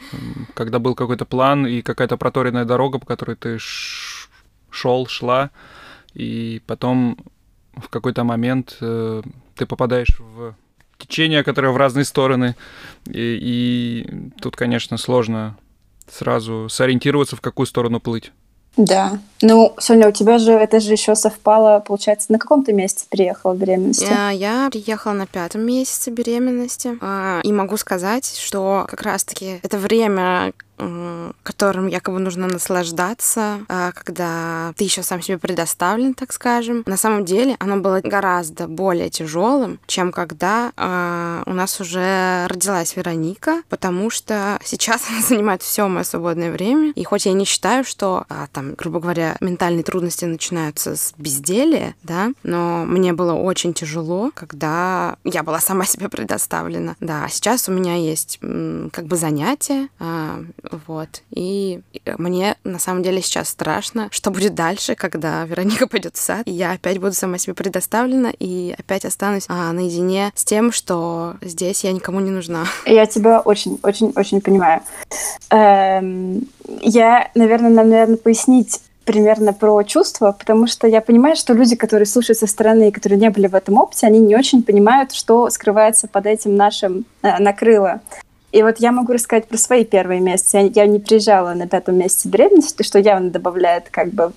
[0.55, 5.51] Когда был какой-то план и какая-то проторенная дорога, по которой ты шел, шла,
[6.15, 7.17] и потом
[7.75, 9.23] в какой-то момент э,
[9.55, 10.55] ты попадаешь в
[10.99, 12.57] течение, которое в разные стороны,
[13.07, 15.57] и, и тут, конечно, сложно
[16.09, 18.33] сразу сориентироваться, в какую сторону плыть.
[18.77, 19.19] Да.
[19.43, 23.55] Ну, Соня, у тебя же это же еще совпало, получается, на каком то месяце приехала
[23.55, 24.07] беременности?
[24.09, 26.97] Я, я приехала на пятом месяце беременности.
[27.01, 30.53] А, и могу сказать, что как раз-таки это время,
[31.43, 36.83] которым якобы нужно наслаждаться, а, когда ты еще сам себе предоставлен, так скажем.
[36.87, 42.97] На самом деле оно было гораздо более тяжелым, чем когда а, у нас уже родилась
[42.97, 46.93] Вероника, потому что сейчас она занимает все мое свободное время.
[46.93, 51.95] И хоть я не считаю, что а, там, грубо говоря, ментальные трудности начинаются с безделия,
[52.03, 56.97] да, но мне было очень тяжело, когда я была сама себе предоставлена.
[57.01, 58.39] Да, сейчас у меня есть
[58.93, 59.89] как бы занятия,
[60.87, 61.23] вот.
[61.31, 61.81] И
[62.19, 66.53] мне на самом деле сейчас страшно, что будет дальше, когда Вероника пойдет в сад, и
[66.53, 71.85] я опять буду сама себе предоставлена, и опять останусь а, наедине с тем, что здесь
[71.85, 72.65] я никому не нужна.
[72.87, 74.81] Я тебя очень-очень-очень понимаю.
[75.51, 76.49] Эм,
[76.83, 82.07] я, наверное, нам, наверное, пояснить примерно про чувства, потому что я понимаю, что люди, которые
[82.07, 86.07] слушают со стороны, которые не были в этом опыте, они не очень понимают, что скрывается
[86.07, 88.01] под этим нашим э, накрыло.
[88.53, 90.71] И вот я могу рассказать про свои первые месяцы.
[90.75, 94.33] Я, не приезжала на пятом месяце беременности, что явно добавляет как бы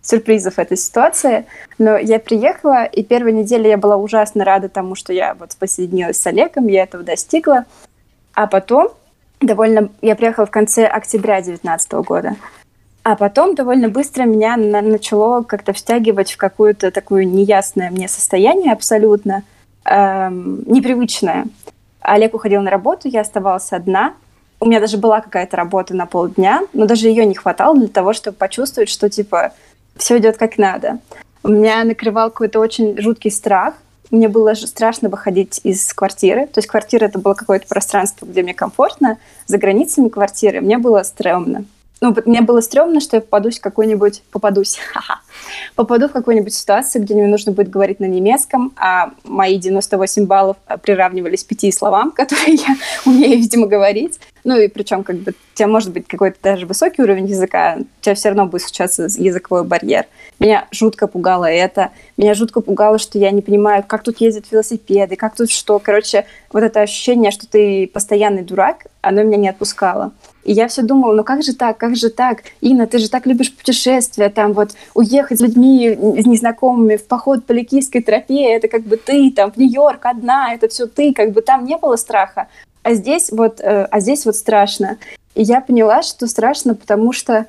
[0.00, 1.46] сюрпризов этой ситуации.
[1.78, 6.18] Но я приехала, и первую неделю я была ужасно рада тому, что я вот посоединилась
[6.18, 7.64] с Олегом, я этого достигла.
[8.34, 8.90] А потом
[9.40, 9.90] довольно...
[10.00, 12.36] Я приехала в конце октября 2019 года.
[13.02, 18.72] А потом довольно быстро меня на- начало как-то втягивать в какое-то такое неясное мне состояние
[18.72, 19.42] абсолютно,
[19.84, 21.44] эм, непривычное.
[22.04, 24.14] Олег уходил на работу, я оставалась одна.
[24.60, 28.12] У меня даже была какая-то работа на полдня, но даже ее не хватало для того,
[28.12, 29.52] чтобы почувствовать, что типа
[29.96, 30.98] все идет как надо.
[31.42, 33.74] У меня накрывал какой-то очень жуткий страх.
[34.10, 36.46] Мне было страшно выходить из квартиры.
[36.46, 39.18] То есть квартира— это было какое-то пространство, где мне комфортно.
[39.46, 41.64] За границами квартиры мне было стрёмно.
[42.04, 44.24] Ну, вот мне было стрёмно, что я попадусь в какой-нибудь...
[44.30, 44.78] Попадусь.
[45.74, 50.58] Попаду в какую-нибудь ситуацию, где мне нужно будет говорить на немецком, а мои 98 баллов
[50.66, 54.20] а, приравнивались пяти словам, которые я умею, видимо, говорить.
[54.44, 58.02] Ну и причем как бы у тебя может быть какой-то даже высокий уровень языка, у
[58.02, 60.04] тебя все равно будет случаться языковой барьер.
[60.38, 61.90] Меня жутко пугало это.
[62.18, 65.78] Меня жутко пугало, что я не понимаю, как тут ездят велосипеды, как тут что.
[65.78, 70.12] Короче, вот это ощущение, что ты постоянный дурак, оно меня не отпускало.
[70.44, 72.42] И я все думала, ну как же так, как же так?
[72.60, 77.44] Инна, ты же так любишь путешествия, там вот уехать с людьми с незнакомыми в поход
[77.44, 81.32] по Ликийской тропе, это как бы ты, там в Нью-Йорк одна, это все ты, как
[81.32, 82.48] бы там не было страха.
[82.82, 84.98] А здесь вот, э, а здесь вот страшно.
[85.34, 87.46] И я поняла, что страшно, потому что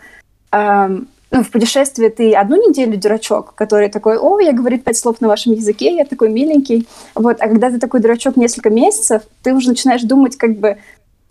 [0.51, 5.19] эм, ну, в путешествии ты одну неделю дурачок, который такой, о, я говорю пять слов
[5.19, 6.88] на вашем языке, я такой миленький.
[7.13, 10.77] Вот, а когда ты такой дурачок несколько месяцев, ты уже начинаешь думать, как бы,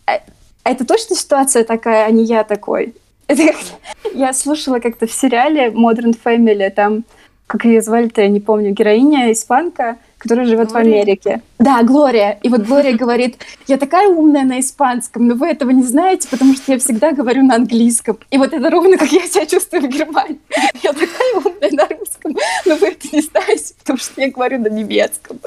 [0.06, 0.20] а
[0.64, 2.94] это точно ситуация такая, а не я такой.
[3.26, 3.56] Это как
[4.14, 7.04] я слушала как-то в сериале Modern Family, там,
[7.46, 11.42] как ее звали-то, я не помню, героиня испанка, которая живет в Америке.
[11.58, 12.38] Да, Глория.
[12.42, 16.54] И вот Глория говорит, я такая умная на испанском, но вы этого не знаете, потому
[16.54, 18.18] что я всегда говорю на английском.
[18.30, 20.38] И вот это ровно как я себя чувствую в Германии.
[20.82, 24.68] Я такая умная на русском, но вы это не знаете, потому что я говорю на
[24.68, 25.38] немецком.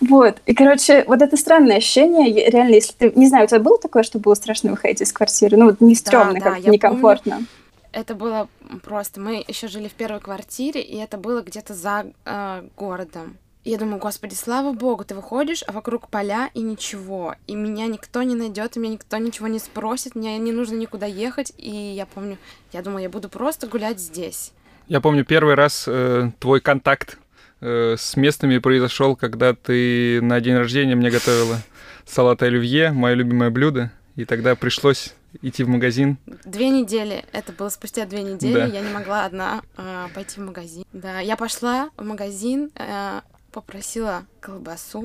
[0.00, 0.36] Вот.
[0.46, 3.12] И, короче, вот это странное ощущение, реально, если ты...
[3.16, 5.56] Не знаю, у тебя было такое, что было страшно выходить из квартиры?
[5.56, 7.32] Ну, вот не стрёмно, Да, да, как я некомфортно.
[7.32, 7.46] помню.
[7.92, 8.48] Это было
[8.84, 9.20] просто...
[9.20, 13.36] Мы еще жили в первой квартире, и это было где-то за э, городом.
[13.64, 17.34] Я думаю, господи, слава богу, ты выходишь, а вокруг поля и ничего.
[17.46, 21.06] И меня никто не найдет, и меня никто ничего не спросит, мне не нужно никуда
[21.06, 21.52] ехать.
[21.58, 22.38] И я помню,
[22.72, 24.52] я думаю, я буду просто гулять здесь.
[24.86, 27.18] Я помню первый раз э, твой контакт
[27.60, 31.58] э, с местными произошел, когда ты на день рождения мне готовила
[32.06, 36.16] салат оливье, мое любимое блюдо, и тогда пришлось идти в магазин.
[36.46, 38.64] Две недели, это было спустя две недели, Да.
[38.64, 40.84] я не могла одна э, пойти в магазин.
[40.94, 43.20] Да, я пошла в магазин, э,
[43.60, 45.04] попросила колбасу.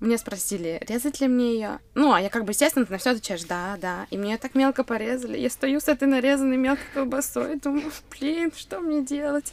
[0.00, 1.78] Мне спросили, резать ли мне ее.
[1.94, 4.06] Ну, а я как бы, естественно, на все отвечаешь, да, да.
[4.10, 5.36] И мне так мелко порезали.
[5.36, 9.52] Я стою с этой нарезанной мелкой колбасой, думаю, блин, что мне делать?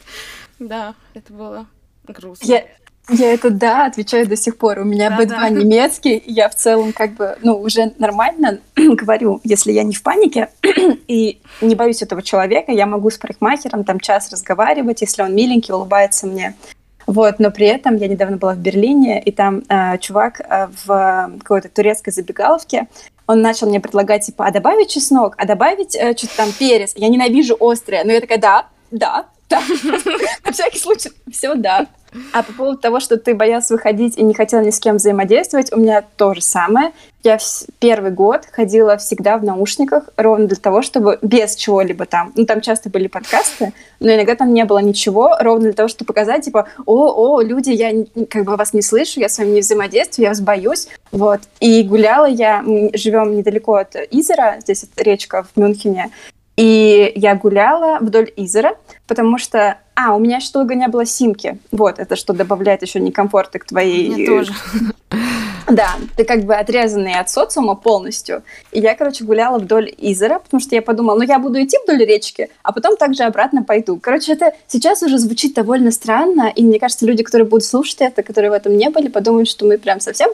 [0.58, 1.66] Да, это было
[2.06, 2.46] грустно.
[2.46, 2.64] Я,
[3.10, 4.78] я это да, отвечаю до сих пор.
[4.78, 5.50] У меня Да-да.
[5.50, 9.94] B2 немецкий, и я в целом как бы, ну, уже нормально говорю, если я не
[9.94, 10.48] в панике
[11.08, 15.74] и не боюсь этого человека, я могу с парикмахером там час разговаривать, если он миленький,
[15.74, 16.54] улыбается мне.
[17.08, 21.30] Вот, но при этом я недавно была в Берлине, и там э, чувак э, в
[21.38, 22.86] какой-то турецкой забегаловке,
[23.26, 26.92] он начал мне предлагать, типа, а добавить чеснок, а добавить э, что-то там перец.
[26.96, 29.62] Я ненавижу острое, но я такая, да, да, да.
[30.44, 31.86] На всякий случай, все, да.
[32.32, 35.72] А по поводу того, что ты боялся выходить и не хотел ни с кем взаимодействовать,
[35.72, 36.92] у меня то же самое.
[37.22, 42.32] Я вс- первый год ходила всегда в наушниках, ровно для того, чтобы без чего-либо там.
[42.34, 46.06] Ну, там часто были подкасты, но иногда там не было ничего, ровно для того, чтобы
[46.06, 47.92] показать, типа, о, о, люди, я
[48.30, 50.88] как бы вас не слышу, я с вами не взаимодействую, я вас боюсь.
[51.10, 51.40] Вот.
[51.60, 56.10] И гуляла я, мы живем недалеко от Изера, здесь речка в Мюнхене,
[56.58, 59.78] и я гуляла вдоль Изера, потому что...
[59.94, 61.56] А, у меня еще долго не было симки.
[61.70, 64.10] Вот, это что добавляет еще некомфорта к твоей...
[64.10, 64.52] Мне тоже.
[65.70, 68.42] Да, ты как бы отрезанный от социума полностью.
[68.72, 72.06] И я, короче, гуляла вдоль Изера, потому что я подумала, ну я буду идти вдоль
[72.06, 73.98] речки, а потом также обратно пойду.
[74.00, 78.22] Короче, это сейчас уже звучит довольно странно, и мне кажется, люди, которые будут слушать это,
[78.22, 80.30] которые в этом не были, подумают, что мы прям совсем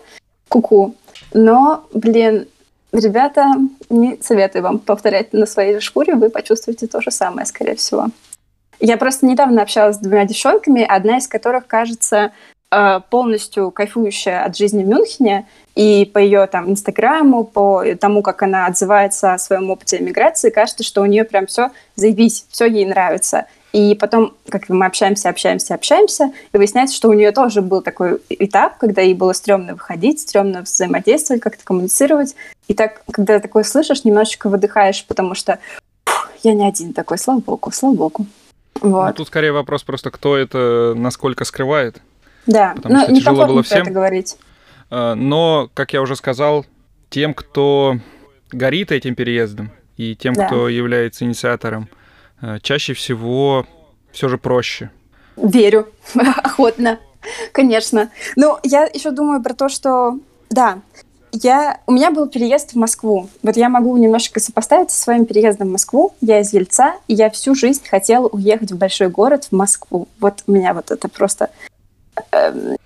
[0.49, 0.95] куку.
[1.33, 2.47] Но, блин,
[2.95, 3.55] ребята,
[3.91, 8.07] не советую вам повторять на своей шкуре, вы почувствуете то же самое, скорее всего.
[8.81, 12.33] Я просто недавно общалась с двумя девчонками, одна из которых, кажется,
[13.11, 18.67] полностью кайфующая от жизни в Мюнхене, и по ее там инстаграму, по тому, как она
[18.67, 23.47] отзывается о своем опыте эмиграции, кажется, что у нее прям все заебись, все ей нравится.
[23.73, 28.21] И потом, как мы общаемся, общаемся, общаемся, и выясняется, что у нее тоже был такой
[28.29, 32.37] этап, когда ей было стрёмно выходить, стрёмно взаимодействовать, как-то коммуницировать.
[32.69, 35.59] И так, когда такое слышишь, немножечко выдыхаешь, потому что
[36.05, 38.27] «Фух, я не один такой, слава богу, слава богу.
[38.81, 39.07] Вот.
[39.09, 42.01] Ну, тут скорее вопрос просто, кто это насколько скрывает.
[42.47, 43.83] Да, Потому ну, что тяжело было всем.
[43.83, 44.37] это говорить.
[44.91, 46.67] А, Но, как я уже сказал,
[47.11, 47.97] тем, кто
[48.51, 50.47] горит этим переездом, и тем, да.
[50.47, 51.89] кто является инициатором,
[52.43, 53.67] э, чаще всего
[54.13, 54.91] все же проще.
[55.37, 56.99] Верю, охотно,
[57.53, 58.11] конечно.
[58.37, 60.19] Ну, я еще думаю про то, что
[60.51, 60.81] да,
[61.33, 63.29] я, у меня был переезд в Москву.
[63.43, 66.15] Вот я могу немножко сопоставить со своим переездом в Москву.
[66.21, 70.07] Я из Ельца, и я всю жизнь хотела уехать в большой город, в Москву.
[70.21, 71.51] Вот у меня вот это просто...
[72.33, 72.77] Э,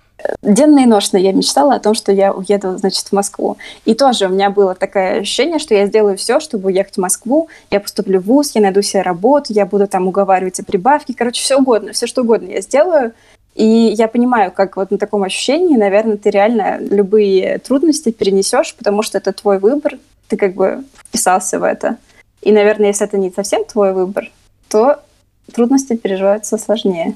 [0.41, 3.57] денно и ношно я мечтала о том, что я уеду, значит, в Москву.
[3.85, 7.49] И тоже у меня было такое ощущение, что я сделаю все, чтобы уехать в Москву.
[7.71, 11.13] Я поступлю в ВУЗ, я найду себе работу, я буду там уговаривать о прибавке.
[11.17, 13.13] Короче, все угодно, все что угодно я сделаю,
[13.55, 19.01] и я понимаю, как вот на таком ощущении, наверное, ты реально любые трудности перенесешь, потому
[19.01, 21.97] что это твой выбор, ты как бы вписался в это.
[22.41, 24.31] И, наверное, если это не совсем твой выбор,
[24.69, 25.01] то
[25.49, 27.15] трудности переживаются сложнее.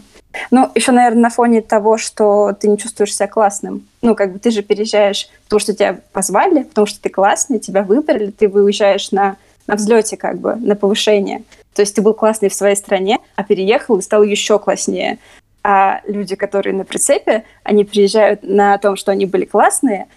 [0.49, 3.87] Ну, еще, наверное, на фоне того, что ты не чувствуешь себя классным.
[4.01, 7.83] Ну, как бы ты же переезжаешь, потому что тебя позвали, потому что ты классный, тебя
[7.83, 11.43] выбрали, ты выезжаешь на, на взлете, как бы, на повышение.
[11.75, 15.19] То есть ты был классный в своей стране, а переехал и стал еще класснее
[15.63, 20.07] а люди, которые на прицепе, они приезжают на том, что они были классные,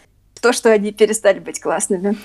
[0.41, 2.17] то, что они перестали быть классными.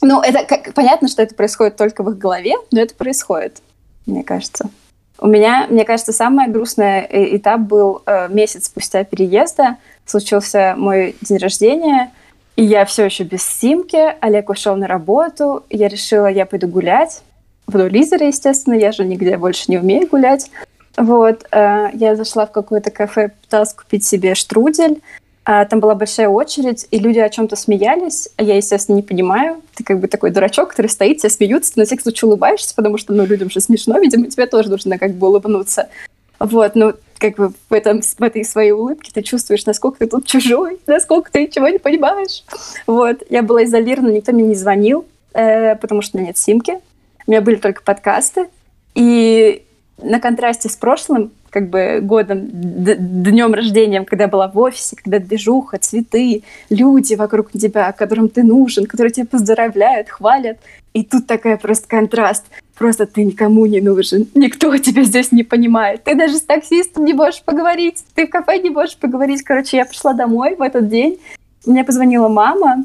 [0.00, 3.60] Ну, это как, понятно, что это происходит только в их голове, но это происходит,
[4.06, 4.70] мне кажется.
[5.18, 9.76] У меня, мне кажется, самый грустный э, этап был э, месяц спустя переезда.
[10.04, 12.10] Случился мой день рождения,
[12.56, 14.14] и я все еще без симки.
[14.20, 15.64] Олег ушел на работу.
[15.70, 17.22] Я решила, я пойду гулять.
[17.66, 20.50] Буду лизера, естественно, я же нигде больше не умею гулять.
[20.96, 25.00] Вот, э, я зашла в какое-то кафе, пыталась купить себе штрудель.
[25.46, 28.30] А там была большая очередь, и люди о чем-то смеялись.
[28.36, 29.60] А я, естественно, не понимаю.
[29.74, 32.96] Ты как бы такой дурачок, который стоит, все смеются, ты на всякий случай улыбаешься, потому
[32.96, 35.90] что, ну, людям же смешно, видимо, тебе тоже нужно как бы улыбнуться.
[36.38, 40.26] Вот, ну, как бы в, этом, в этой своей улыбке ты чувствуешь, насколько ты тут
[40.26, 42.44] чужой, насколько ты ничего не понимаешь.
[42.86, 45.04] Вот, я была изолирована, никто мне не звонил,
[45.34, 46.80] э, потому что у меня нет симки.
[47.26, 48.48] У меня были только подкасты.
[48.94, 49.62] И
[50.02, 55.20] на контрасте с прошлым, как бы годом, днем рождения, когда я была в офисе, когда
[55.20, 60.58] движуха, цветы, люди вокруг тебя, которым ты нужен, которые тебя поздравляют, хвалят.
[60.94, 62.44] И тут такая просто контраст.
[62.76, 64.26] Просто ты никому не нужен.
[64.34, 66.02] Никто тебя здесь не понимает.
[66.02, 68.02] Ты даже с таксистом не можешь поговорить.
[68.16, 69.44] Ты в кафе не можешь поговорить.
[69.44, 71.20] Короче, я пришла домой в этот день.
[71.66, 72.84] Мне позвонила мама,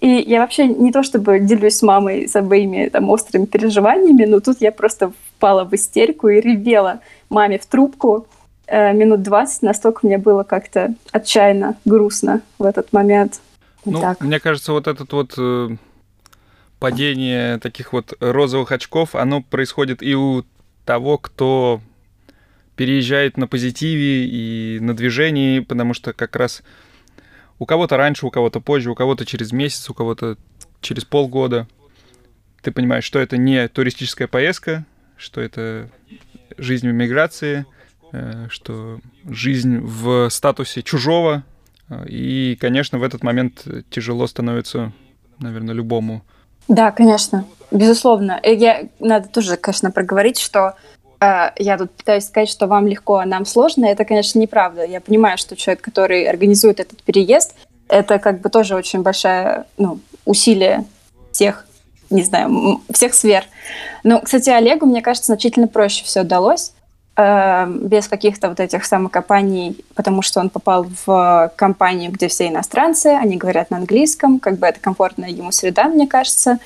[0.00, 4.58] и я вообще не то чтобы делюсь с мамой своими там острыми переживаниями, но тут
[4.60, 8.26] я просто впала в истерику и ревела маме в трубку
[8.66, 9.62] э, минут 20.
[9.62, 13.40] Настолько мне было как-то отчаянно грустно в этот момент.
[13.84, 14.20] Ну, так.
[14.20, 15.70] мне кажется, вот этот вот э,
[16.78, 20.44] падение таких вот розовых очков, оно происходит и у
[20.84, 21.80] того, кто
[22.76, 26.62] переезжает на позитиве и на движении, потому что как раз
[27.58, 30.36] у кого-то раньше, у кого-то позже, у кого-то через месяц, у кого-то
[30.80, 31.68] через полгода.
[32.62, 34.84] Ты понимаешь, что это не туристическая поездка,
[35.16, 35.90] что это
[36.58, 37.66] жизнь в миграции,
[38.12, 41.44] э, что жизнь в статусе чужого.
[42.06, 44.92] И, конечно, в этот момент тяжело становится,
[45.40, 46.22] наверное, любому.
[46.68, 48.40] Да, конечно, безусловно.
[48.44, 50.76] Я, надо тоже, конечно, проговорить, что
[51.20, 53.84] а, я тут пытаюсь сказать, что вам легко, а нам сложно.
[53.84, 54.84] Это, конечно, неправда.
[54.84, 57.54] Я понимаю, что человек, который организует этот переезд,
[57.88, 60.84] это как бы тоже очень большое ну, усилие
[61.32, 61.66] всех,
[62.10, 63.44] не знаю, всех сфер.
[64.04, 66.72] Но, кстати, Олегу, мне кажется, значительно проще все удалось
[67.16, 73.06] э, без каких-то вот этих самокопаний, потому что он попал в компанию, где все иностранцы,
[73.08, 76.58] они говорят на английском, как бы это комфортная ему среда, мне кажется.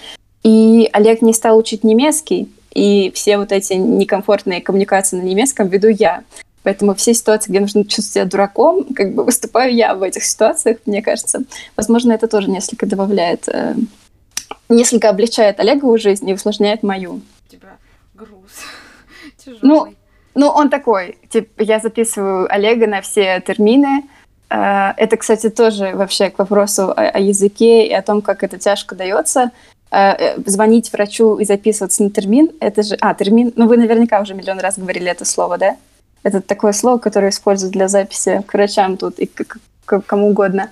[0.43, 5.89] И Олег не стал учить немецкий, и все вот эти некомфортные коммуникации на немецком веду
[5.89, 6.23] я.
[6.65, 10.79] Поэтому все ситуации, где нужно чувствовать себя дураком, как бы выступаю я в этих ситуациях,
[10.87, 11.43] мне кажется.
[11.77, 13.75] Возможно, это тоже несколько добавляет, э,
[14.69, 17.21] несколько облегчает Олегову жизнь и усложняет мою.
[17.49, 17.77] У тебя
[18.15, 18.53] груз
[19.45, 19.61] тяжелый.
[19.63, 19.95] Ну,
[20.35, 21.19] ну, он такой.
[21.29, 24.05] Типа, я записываю Олега на все термины.
[24.51, 28.59] Э, это, кстати, тоже вообще к вопросу о, о языке и о том, как это
[28.59, 29.51] тяжко дается.
[29.95, 32.97] Э, э, звонить врачу и записываться на термин, это же...
[33.01, 35.77] А, термин, ну вы наверняка уже миллион раз говорили это слово, да?
[36.25, 40.71] Это такое слово, которое используют для записи к врачам тут и к, к, кому угодно.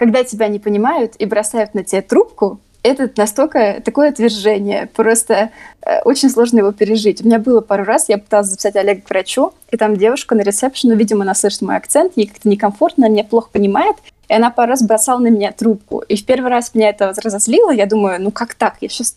[0.00, 5.50] Когда тебя не понимают и бросают на тебе трубку, это настолько такое отвержение, просто
[5.82, 7.20] э, очень сложно его пережить.
[7.20, 10.40] У меня было пару раз, я пыталась записать Олега к врачу, и там девушка на
[10.40, 13.96] ресепшене, видимо, она слышит мой акцент, ей как-то некомфортно, меня плохо понимает,
[14.30, 15.98] и она пару раз бросала на меня трубку.
[15.98, 17.70] И в первый раз меня это разозлило.
[17.70, 18.76] Я думаю, ну как так?
[18.80, 19.16] Я сейчас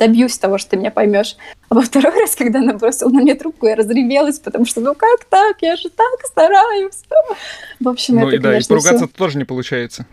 [0.00, 1.36] добьюсь того, что ты меня поймешь.
[1.68, 4.94] А во второй раз, когда она бросила на меня трубку, я разревелась, потому что, ну
[4.94, 5.58] как так?
[5.60, 6.96] Я же так стараюсь.
[7.78, 9.08] В общем, ну это, и да, и поругаться всё...
[9.08, 10.06] тоже не получается.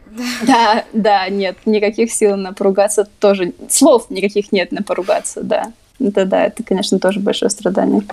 [0.46, 3.54] Да, да, нет, никаких сил на поругаться тоже.
[3.70, 5.72] Слов никаких нет на поругаться, да.
[6.00, 8.04] Это да, это, конечно, тоже большое страдание.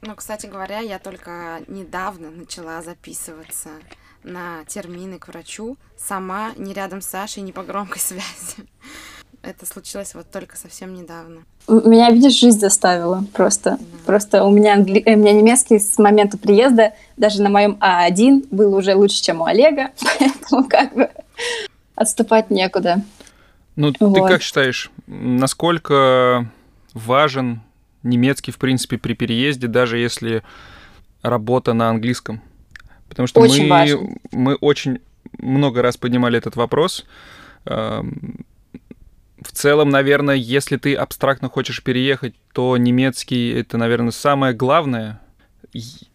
[0.00, 3.68] Ну, кстати говоря, я только недавно начала записываться
[4.24, 5.76] на термины к врачу.
[5.96, 8.66] Сама, не рядом с Сашей, не по громкой связи.
[9.42, 11.42] Это случилось вот только совсем недавно.
[11.68, 13.78] Меня, видишь, жизнь заставила просто.
[13.78, 13.86] Да.
[14.06, 15.02] Просто у меня, англи...
[15.06, 19.44] у меня немецкий с момента приезда даже на моем А1 был уже лучше, чем у
[19.44, 21.10] Олега, поэтому как бы
[21.94, 23.02] отступать некуда.
[23.76, 24.14] Ну, вот.
[24.14, 26.50] ты как считаешь, насколько
[26.94, 27.60] важен
[28.02, 30.42] немецкий, в принципе, при переезде, даже если
[31.22, 32.40] работа на английском?
[33.08, 34.18] Потому что очень мы, важен.
[34.32, 35.00] мы очень
[35.38, 37.04] много раз поднимали этот вопрос.
[39.40, 45.20] В целом, наверное, если ты абстрактно хочешь переехать, то немецкий это, наверное, самое главное.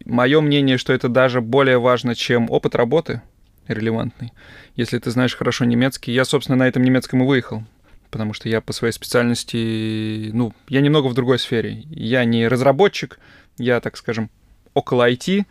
[0.04, 3.22] Мое мнение, что это даже более важно, чем опыт работы
[3.66, 4.32] релевантный.
[4.76, 7.64] Если ты знаешь хорошо немецкий, я, собственно, на этом немецком и выехал,
[8.10, 11.84] потому что я по своей специальности, ну, я немного в другой сфере.
[11.88, 13.18] Я не разработчик,
[13.56, 14.30] я, так скажем,
[14.74, 15.46] около IT,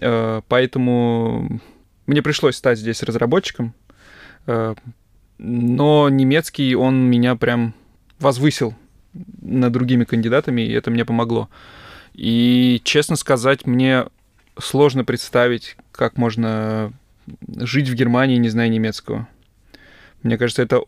[0.00, 1.60] э, поэтому
[2.06, 3.74] мне пришлось стать здесь разработчиком,
[4.46, 4.74] э,
[5.38, 7.74] но немецкий, он меня прям
[8.18, 8.74] возвысил
[9.42, 11.48] над другими кандидатами, и это мне помогло.
[12.14, 14.06] И, честно сказать, мне
[14.58, 16.92] сложно представить, как можно
[17.58, 19.28] жить в Германии, не зная немецкого.
[20.22, 20.82] Мне кажется, это,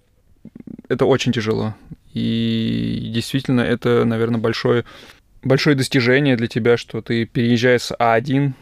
[0.89, 1.75] это очень тяжело.
[2.15, 4.85] И действительно, это, наверное, большое,
[5.43, 8.53] большое достижение для тебя, что ты переезжаешь с А1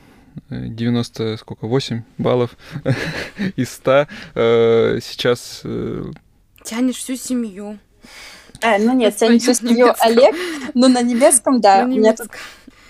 [0.51, 2.57] 90, сколько, 8 баллов
[3.57, 4.07] из 100.
[4.35, 5.61] Э, сейчас...
[5.65, 6.05] Э,
[6.65, 7.79] Тянешь всю семью.
[8.63, 10.35] А, ну нет, тянешь всю семью Олег,
[10.75, 11.85] но на немецком, да.
[11.85, 12.29] На немецком.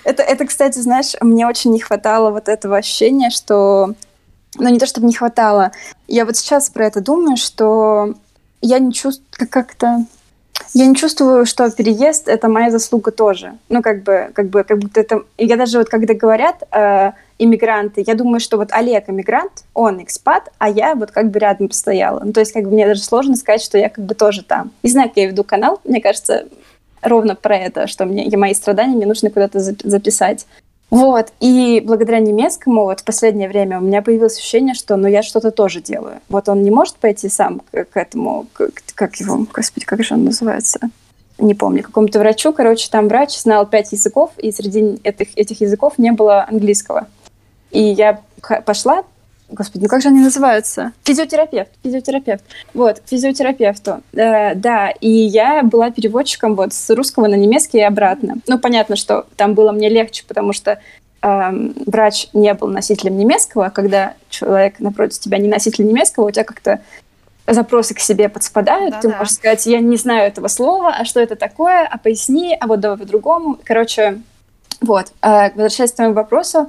[0.05, 3.95] Это, это, кстати, знаешь, мне очень не хватало вот этого ощущения, что...
[4.57, 5.72] Ну, не то, чтобы не хватало.
[6.07, 8.14] Я вот сейчас про это думаю, что
[8.61, 10.07] я не чувствую как-то
[10.72, 13.59] я не чувствую, что переезд это моя заслуга тоже.
[13.68, 15.24] Ну, как бы, как бы, как будто это.
[15.38, 20.51] Я даже вот когда говорят э, иммигранты, я думаю, что вот Олег иммигрант, он экспат,
[20.59, 22.22] а я вот как бы рядом постояла.
[22.24, 24.72] Ну, то есть, как бы мне даже сложно сказать, что я как бы тоже там.
[24.82, 26.47] Не знаю, как я веду канал, мне кажется,
[27.03, 30.47] ровно про это, что мне и мои страдания мне нужно куда-то записать.
[30.91, 35.22] Вот, и благодаря немецкому вот в последнее время у меня появилось ощущение, что ну я
[35.22, 36.20] что-то тоже делаю.
[36.28, 40.14] Вот он не может пойти сам к, к этому, к, как его, господи, как же
[40.14, 40.78] он называется?
[41.39, 45.95] Не помню, какому-то врачу, короче, там врач знал пять языков, и среди этих, этих языков
[45.99, 47.09] не было английского.
[47.75, 48.20] И я
[48.64, 49.05] пошла,
[49.51, 50.93] Господи, ну как же они называются?
[51.03, 52.43] Физиотерапевт, физиотерапевт.
[52.72, 54.01] Вот, физиотерапевту.
[54.14, 58.37] Э, да, и я была переводчиком вот с русского на немецкий и обратно.
[58.49, 60.81] Ну, понятно, что там было мне легче, потому что
[61.22, 61.51] э,
[61.87, 66.45] врач не был носителем немецкого, а когда человек напротив тебя не носитель немецкого, у тебя
[66.45, 66.81] как-то
[67.47, 69.18] запросы к себе подспадают, да, ты да.
[69.18, 72.81] можешь сказать, я не знаю этого слова, а что это такое, а поясни, а вот
[72.81, 73.59] давай по-другому.
[73.62, 74.22] Короче,
[74.81, 76.68] вот, э, возвращаясь к твоему вопросу,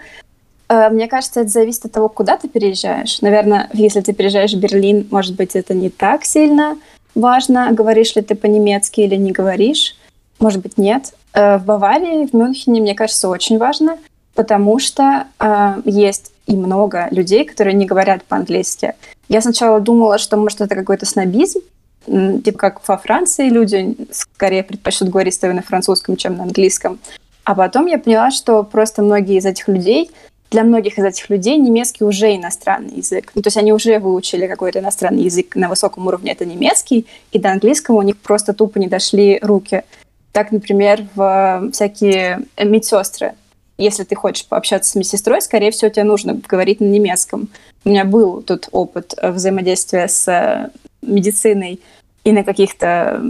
[0.68, 3.22] мне кажется, это зависит от того, куда ты переезжаешь.
[3.22, 6.78] Наверное, если ты переезжаешь в Берлин, может быть, это не так сильно
[7.16, 9.96] важно, говоришь ли ты по-немецки или не говоришь.
[10.40, 11.14] Может быть, нет.
[11.34, 13.98] Э, в Баварии, в Мюнхене, мне кажется, очень важно,
[14.36, 18.94] потому что э, есть и много людей, которые не говорят по-английски.
[19.30, 21.62] Я сначала думала, что, может, это какой-то снобизм,
[22.06, 27.00] типа как во Франции люди скорее предпочтут говорить на французском, чем на английском.
[27.44, 30.12] А потом я поняла, что просто многие из этих людей
[30.52, 33.32] для многих из этих людей немецкий уже иностранный язык.
[33.36, 37.40] Ну, то есть они уже выучили какой-то иностранный язык на высоком уровне, это немецкий, и
[37.40, 39.84] до английского у них просто тупо не дошли руки.
[40.32, 43.34] Так, например, в всякие медсестры.
[43.78, 47.50] Если ты хочешь пообщаться с медсестрой, скорее всего, тебе нужно говорить на немецком.
[47.84, 50.72] У меня был тут опыт взаимодействия с
[51.02, 51.82] медициной
[52.24, 53.22] и на каких-то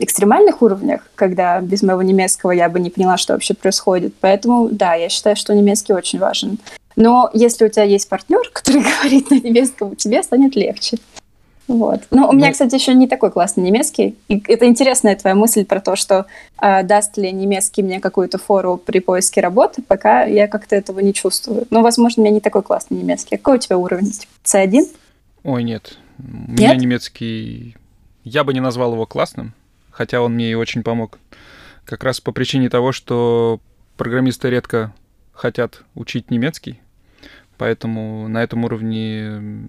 [0.00, 4.14] экстремальных уровнях, когда без моего немецкого я бы не поняла, что вообще происходит.
[4.20, 6.58] Поэтому, да, я считаю, что немецкий очень важен.
[6.96, 10.98] Но если у тебя есть партнер, который говорит на немецком, тебе станет легче.
[11.68, 12.02] Вот.
[12.10, 14.16] Но у меня, ну кстати, еще не такой классный немецкий.
[14.28, 16.26] И это интересная твоя мысль про то, что
[16.60, 21.12] э, даст ли немецкий мне какую-то фору при поиске работы, пока я как-то этого не
[21.12, 21.66] чувствую.
[21.70, 23.36] Но, возможно, у меня не такой классный немецкий.
[23.36, 24.12] Какой у тебя уровень?
[24.44, 24.86] C1?
[25.42, 25.98] Ой, нет.
[26.18, 26.60] У нет?
[26.60, 27.76] меня немецкий...
[28.22, 29.52] Я бы не назвал его классным
[29.96, 31.18] хотя он мне и очень помог.
[31.86, 33.60] Как раз по причине того, что
[33.96, 34.92] программисты редко
[35.32, 36.80] хотят учить немецкий,
[37.56, 39.68] поэтому на этом уровне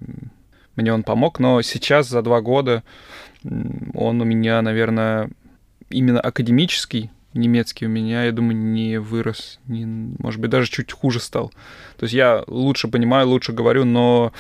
[0.76, 2.84] мне он помог, но сейчас за два года
[3.46, 5.30] он у меня, наверное,
[5.90, 11.22] именно академический немецкий у меня, я думаю, не вырос, не, может быть, даже чуть хуже
[11.22, 11.54] стал.
[11.98, 14.34] То есть я лучше понимаю, лучше говорю, но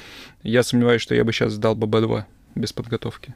[0.44, 2.26] я сомневаюсь, что я бы сейчас сдал бы B2
[2.58, 3.34] без подготовки.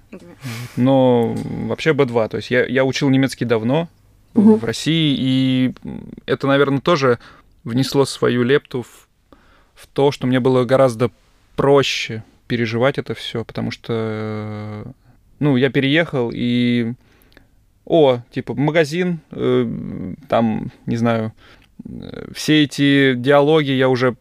[0.75, 3.89] Но вообще B2, то есть я, я учил немецкий давно
[4.33, 4.55] угу.
[4.55, 5.73] в России, и
[6.25, 7.19] это, наверное, тоже
[7.63, 9.07] внесло свою лепту в,
[9.75, 11.11] в то, что мне было гораздо
[11.55, 14.83] проще переживать это все, потому что,
[15.39, 16.93] ну, я переехал и
[17.85, 21.33] о, типа, магазин, э, там, не знаю,
[22.33, 24.15] все эти диалоги я уже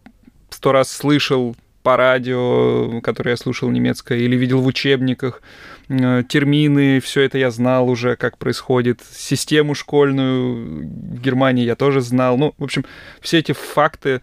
[0.50, 5.42] сто раз слышал по радио, которые я слушал немецкое, или видел в учебниках,
[5.88, 12.00] э, термины, все это я знал уже, как происходит, систему школьную в Германии я тоже
[12.00, 12.36] знал.
[12.36, 12.84] Ну, в общем,
[13.20, 14.20] все эти факты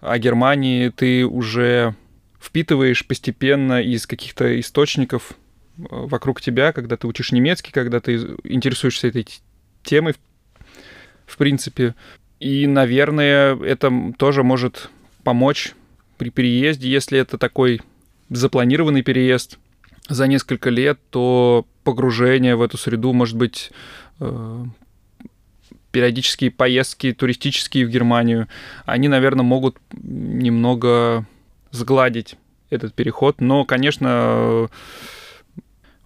[0.00, 1.94] о Германии ты уже
[2.40, 5.32] впитываешь постепенно из каких-то источников
[5.78, 9.26] э, вокруг тебя, когда ты учишь немецкий, когда ты интересуешься этой
[9.84, 10.14] темой,
[11.26, 11.94] в принципе.
[12.40, 14.90] И, наверное, это тоже может
[15.22, 15.74] помочь
[16.18, 17.80] при переезде, если это такой
[18.28, 19.58] запланированный переезд
[20.08, 23.70] за несколько лет, то погружение в эту среду может быть
[24.20, 24.64] э,
[25.90, 28.48] периодические поездки туристические в Германию,
[28.84, 31.26] они, наверное, могут немного
[31.70, 32.36] сгладить
[32.70, 33.40] этот переход.
[33.40, 34.68] Но, конечно,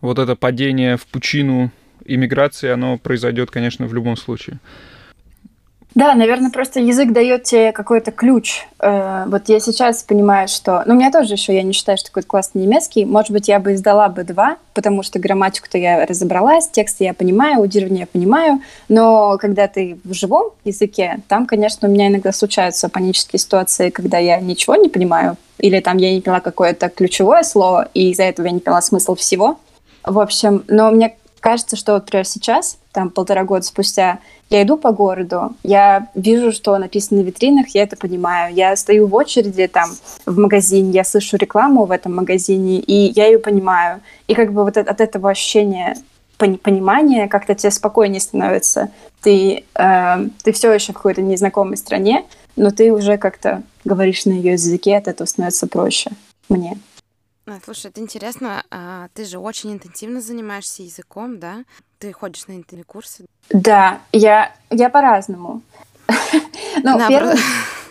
[0.01, 1.71] вот это падение в пучину
[2.05, 4.59] иммиграции, оно произойдет, конечно, в любом случае.
[5.97, 8.67] Да, наверное, просто язык дает тебе какой-то ключ.
[8.81, 10.83] Э, вот я сейчас понимаю, что...
[10.85, 13.07] Ну, у меня тоже еще, я не считаю, что какой-то классный немецкий.
[13.07, 17.61] Может быть, я бы издала бы два, потому что грамматику-то я разобралась, тексты я понимаю,
[17.61, 18.61] аудирование я понимаю.
[18.91, 24.19] Но когда ты в живом языке, там, конечно, у меня иногда случаются панические ситуации, когда
[24.19, 28.45] я ничего не понимаю, или там я не поняла какое-то ключевое слово, и из-за этого
[28.45, 29.59] я не поняла смысл всего.
[30.05, 34.79] В общем, но мне кажется, что вот, например, сейчас, там полтора года спустя, я иду
[34.79, 38.55] по городу, я вижу, что написано на витринах, я это понимаю.
[38.55, 39.91] Я стою в очереди там
[40.25, 44.01] в магазине, я слышу рекламу в этом магазине, и я ее понимаю.
[44.29, 45.99] И как бы вот от этого ощущения
[46.39, 48.89] понимания как-то тебе спокойнее становится.
[49.21, 52.25] Ты, э, ты все еще в какой-то незнакомой стране,
[52.57, 56.13] но ты уже как-то говоришь на ее языке, от этого становится проще
[56.49, 56.79] мне.
[57.65, 58.65] Слушай, это интересно.
[58.71, 61.65] А, ты же очень интенсивно занимаешься языком, да?
[61.99, 63.27] Ты ходишь на интенсивные курсы?
[63.51, 65.63] Да, я, я по-разному.
[66.83, 67.37] Ну, первый...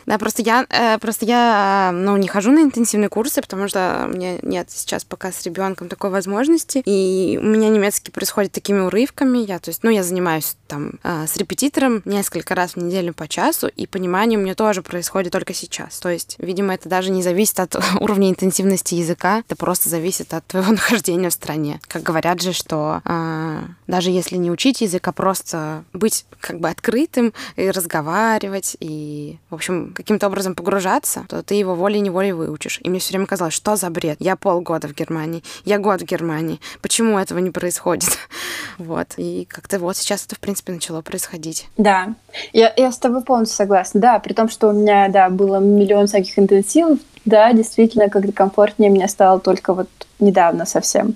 [0.05, 4.09] Да, просто я, э, просто я, ну, не хожу на интенсивные курсы, потому что у
[4.09, 9.39] меня нет сейчас пока с ребенком такой возможности, и у меня немецкий происходит такими урывками,
[9.39, 13.27] я, то есть, ну, я занимаюсь там э, с репетитором несколько раз в неделю по
[13.27, 17.23] часу, и понимание у меня тоже происходит только сейчас, то есть, видимо, это даже не
[17.23, 21.79] зависит от уровня интенсивности языка, это просто зависит от твоего нахождения в стране.
[21.87, 26.69] Как говорят же, что э, даже если не учить язык, а просто быть как бы
[26.69, 32.79] открытым и разговаривать, и, в общем, каким-то образом погружаться, то ты его волей-неволей выучишь.
[32.83, 34.17] И мне все время казалось, что за бред?
[34.19, 36.59] Я полгода в Германии, я год в Германии.
[36.81, 38.17] Почему этого не происходит?
[38.77, 39.13] вот.
[39.17, 41.67] И как-то вот сейчас это, в принципе, начало происходить.
[41.77, 42.13] Да,
[42.53, 43.99] я, я с тобой полностью согласна.
[43.99, 48.91] Да, при том, что у меня, да, было миллион всяких интенсивов, да, действительно, как-то комфортнее
[48.91, 49.89] мне стало только вот
[50.19, 51.15] недавно совсем.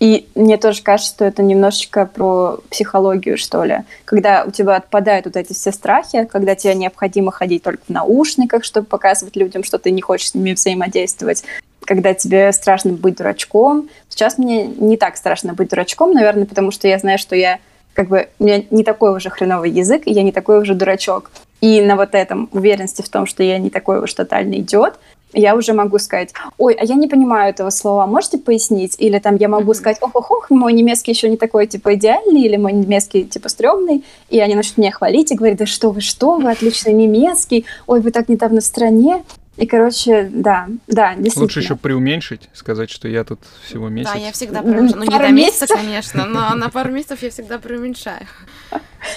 [0.00, 3.80] И мне тоже кажется, что это немножечко про психологию, что ли.
[4.06, 8.64] Когда у тебя отпадают вот эти все страхи, когда тебе необходимо ходить только в наушниках,
[8.64, 11.44] чтобы показывать людям, что ты не хочешь с ними взаимодействовать,
[11.84, 13.90] когда тебе страшно быть дурачком.
[14.08, 17.58] Сейчас мне не так страшно быть дурачком, наверное, потому что я знаю, что я
[18.00, 21.30] как бы у меня не такой уже хреновый язык, и я не такой уже дурачок.
[21.60, 24.94] И на вот этом уверенности в том, что я не такой уж тотальный идиот,
[25.34, 28.96] я уже могу сказать, ой, а я не понимаю этого слова, можете пояснить?
[28.98, 32.40] Или там я могу сказать, ох, ох, ох, мой немецкий еще не такой, типа, идеальный,
[32.40, 36.00] или мой немецкий, типа, стрёмный, и они начнут меня хвалить и говорить, да что вы,
[36.00, 39.24] что вы, отличный немецкий, ой, вы так недавно в стране.
[39.60, 41.42] И, короче, да, да, действительно.
[41.42, 44.10] Лучше еще преуменьшить, сказать, что я тут всего месяц.
[44.10, 45.04] Да, я всегда преуменьшаю.
[45.04, 48.26] Ну, не до месяца, конечно, но на пару месяцев я всегда преуменьшаю.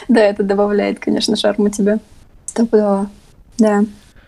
[0.09, 1.99] Да, это добавляет, конечно, шарму тебе.
[2.45, 3.09] Стопудово.
[3.57, 3.85] Да.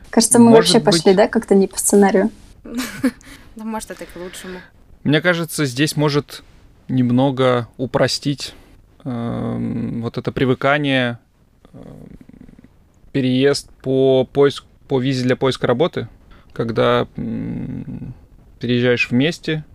[0.09, 0.85] Кажется, мы может вообще быть...
[0.85, 2.31] пошли, да, как-то не по сценарию.
[3.57, 4.59] Да, может, это к лучшему.
[5.05, 6.43] Мне кажется, здесь может
[6.89, 8.53] немного упростить
[9.05, 11.19] э, вот это привыкание,
[11.71, 11.77] э,
[13.13, 16.07] переезд по поиску, по визе для поиска работы,
[16.53, 17.07] когда
[18.59, 19.65] переезжаешь вместе,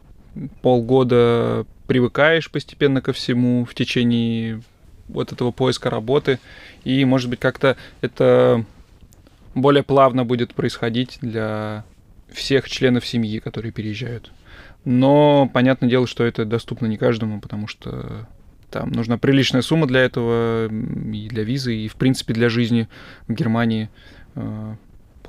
[0.63, 4.63] полгода привыкаешь постепенно ко всему в течение
[5.09, 6.39] вот этого поиска работы,
[6.85, 8.65] и, может быть, как-то это
[9.55, 11.85] более плавно будет происходить для
[12.33, 14.31] всех членов семьи, которые переезжают.
[14.85, 18.29] Но понятное дело, что это доступно не каждому, потому что
[18.71, 22.89] там нужна приличная сумма для этого, и для визы, и, в принципе, для жизни
[23.27, 23.91] в Германии
[24.37, 24.77] э,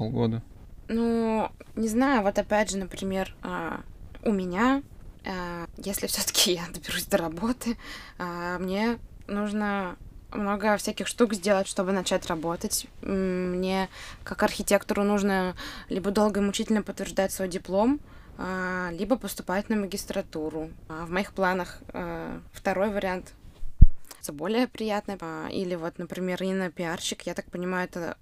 [0.01, 0.41] полгода.
[0.87, 3.77] Ну, не знаю, вот опять же, например, э,
[4.23, 4.81] у меня,
[5.23, 7.77] э, если все-таки я доберусь до работы,
[8.17, 8.97] э, мне
[9.27, 9.95] нужно
[10.33, 12.87] много всяких штук сделать, чтобы начать работать.
[13.01, 13.89] Мне,
[14.23, 15.55] как архитектору, нужно
[15.89, 17.99] либо долго и мучительно подтверждать свой диплом,
[18.37, 20.69] а, либо поступать на магистратуру.
[20.87, 23.33] А, в моих планах а, второй вариант
[24.29, 25.17] более приятный.
[25.51, 28.17] Или вот, например, и на пиарщик, я так понимаю, это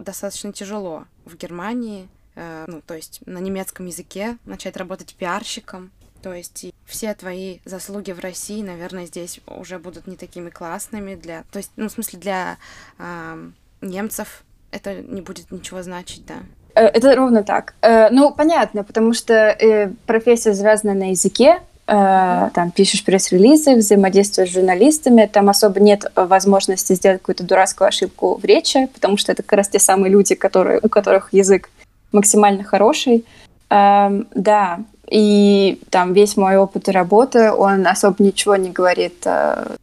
[0.00, 5.90] достаточно тяжело в Германии, ну, то есть на немецком языке начать работать пиарщиком.
[6.22, 11.44] То есть все твои заслуги в России, наверное, здесь уже будут не такими классными для...
[11.50, 12.58] То есть, ну, в смысле, для
[12.98, 16.40] э, немцев это не будет ничего значить, да.
[16.74, 17.74] Э, это ровно так.
[17.80, 21.60] Э, ну, понятно, потому что э, профессия завязана на языке,
[21.90, 28.44] там пишешь пресс-релизы, взаимодействуешь с журналистами, там особо нет возможности сделать какую-то дурацкую ошибку в
[28.44, 31.68] речи, потому что это как раз те самые люди, которые, у которых язык
[32.12, 33.24] максимально хороший.
[33.70, 34.80] Эм, да,
[35.10, 39.26] и там весь мой опыт и работы, он особо ничего не говорит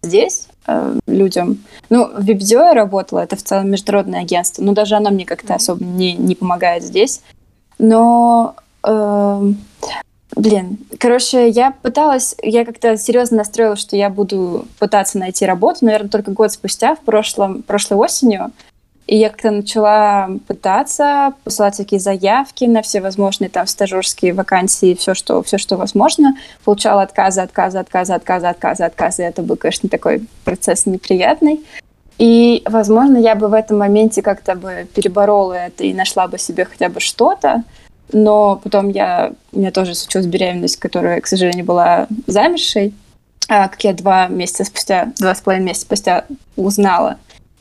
[0.01, 1.63] здесь, э, людям.
[1.89, 5.55] Ну, в Вебдио я работала, это в целом международное агентство, но даже оно мне как-то
[5.55, 7.21] особо не, не помогает здесь.
[7.79, 9.51] Но, э,
[10.37, 16.09] блин, короче, я пыталась, я как-то серьезно настроила, что я буду пытаться найти работу, наверное,
[16.09, 18.51] только год спустя, в прошлом, прошлой осенью.
[19.07, 25.13] И я как-то начала пытаться посылать всякие заявки на все возможные там стажерские вакансии, все
[25.13, 26.35] что, все, что возможно.
[26.65, 29.23] Получала отказы, отказы, отказы, отказы, отказы, отказы.
[29.23, 31.63] Это был, конечно, такой процесс неприятный.
[32.17, 36.65] И, возможно, я бы в этом моменте как-то бы переборола это и нашла бы себе
[36.65, 37.63] хотя бы что-то.
[38.11, 42.93] Но потом я, у меня тоже случилась беременность, которая, к сожалению, была замершей.
[43.49, 47.17] А, как я два месяца спустя, два с половиной месяца спустя узнала,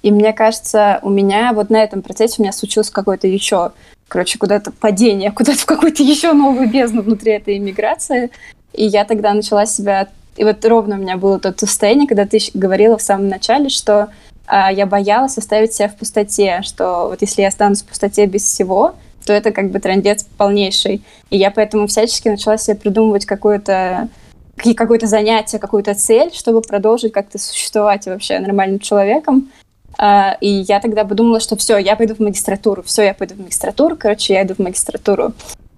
[0.07, 3.73] и мне кажется, у меня вот на этом процессе у меня случилось какое-то еще,
[4.07, 8.31] короче, куда-то падение, куда-то в какую-то еще новую бездну внутри этой иммиграции.
[8.73, 10.07] И я тогда начала себя...
[10.37, 14.11] И вот ровно у меня было то состояние, когда ты говорила в самом начале, что
[14.47, 18.45] а, я боялась оставить себя в пустоте, что вот если я останусь в пустоте без
[18.45, 18.95] всего,
[19.27, 21.03] то это как бы трендец полнейший.
[21.31, 24.09] И я поэтому всячески начала себе придумывать какое-то
[24.75, 29.51] какое-то занятие, какую-то цель, чтобы продолжить как-то существовать вообще нормальным человеком.
[29.99, 33.39] Uh, и я тогда подумала, что все, я пойду в магистратуру, все, я пойду в
[33.39, 35.33] магистратуру, короче, я иду в магистратуру.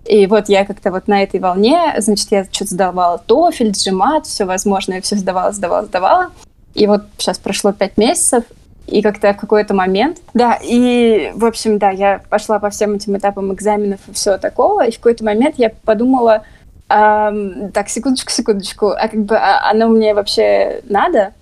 [0.04, 4.44] И вот я как-то вот на этой волне, значит, я что-то сдавала TOEFL, GMAT, все
[4.44, 6.30] возможное, все сдавала, сдавала, сдавала.
[6.74, 8.44] И вот сейчас прошло пять месяцев,
[8.88, 13.16] и как-то в какой-то момент, да, и, в общем, да, я пошла по всем этим
[13.16, 16.44] этапам экзаменов и все такого, и в какой-то момент я подумала,
[16.88, 21.32] эм, так, секундочку, секундочку, а как бы а оно мне вообще надо?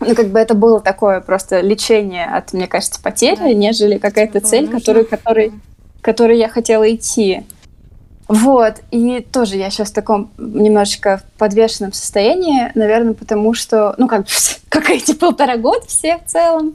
[0.00, 3.52] ну, как бы это было такое просто лечение от, мне кажется, потери, да.
[3.52, 5.52] нежели какая-то цель, которую, которой,
[6.00, 7.44] которой я хотела идти.
[8.26, 14.26] Вот, и тоже я сейчас в таком немножечко подвешенном состоянии, наверное, потому что, ну, как,
[14.68, 16.74] как эти полтора года все в целом,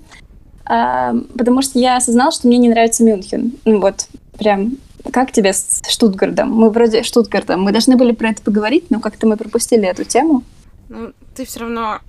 [0.70, 3.54] потому что я осознала, что мне не нравится Мюнхен.
[3.66, 4.08] Ну, вот,
[4.38, 4.78] прям,
[5.12, 6.52] как тебе с Штутгартом?
[6.52, 10.44] Мы вроде Штутгартом, мы должны были про это поговорить, но как-то мы пропустили эту тему.
[10.90, 12.00] Ну, ты все равно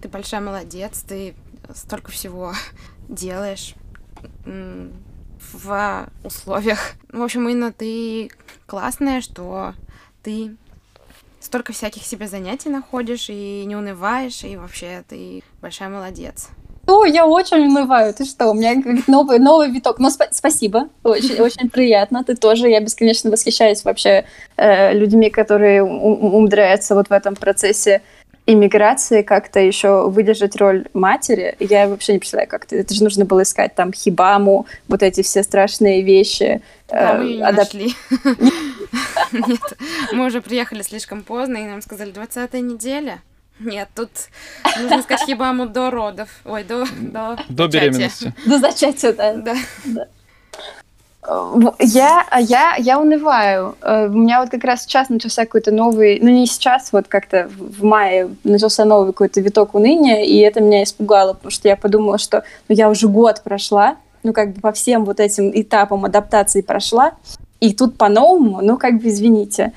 [0.00, 1.34] ты большая молодец, ты
[1.74, 2.52] столько всего
[3.08, 3.74] делаешь
[4.44, 6.92] в условиях.
[7.10, 8.30] В общем, Инна, ты
[8.66, 9.74] классная, что
[10.22, 10.56] ты
[11.40, 16.48] столько всяких себе занятий находишь и не унываешь, и вообще ты большая молодец.
[16.86, 18.12] О, я очень унываю.
[18.12, 18.50] Ты что?
[18.50, 18.74] У меня
[19.06, 19.98] новый, новый виток.
[19.98, 20.88] Но спа- спасибо.
[21.04, 22.24] Очень, очень приятно.
[22.24, 22.68] Ты тоже.
[22.68, 24.24] Я бесконечно восхищаюсь вообще
[24.56, 28.02] э, людьми, которые умудряются вот в этом процессе
[28.46, 32.76] иммиграции как-то еще выдержать роль матери, я вообще не представляю, как это.
[32.76, 36.60] Это же нужно было искать там хибаму, вот эти все страшные вещи.
[36.88, 37.72] Да, мы ее адап...
[37.72, 37.94] нашли.
[39.32, 39.60] Нет,
[40.12, 43.22] мы уже приехали слишком поздно, и нам сказали, 20 неделя.
[43.60, 44.10] Нет, тут
[44.80, 46.28] нужно искать хибаму до родов.
[46.44, 46.84] Ой, до...
[47.00, 48.34] До, до беременности.
[48.46, 49.34] До зачатия, да.
[49.34, 49.54] Да.
[49.84, 50.06] да.
[51.78, 53.76] Я, я, я унываю.
[53.80, 57.48] Э, у меня вот как раз сейчас начался какой-то новый, ну не сейчас, вот как-то
[57.56, 62.18] в мае начался новый какой-то виток уныния, и это меня испугало, потому что я подумала,
[62.18, 66.60] что ну, я уже год прошла, ну как бы по всем вот этим этапам адаптации
[66.60, 67.12] прошла,
[67.60, 69.72] и тут по-новому, ну как бы извините.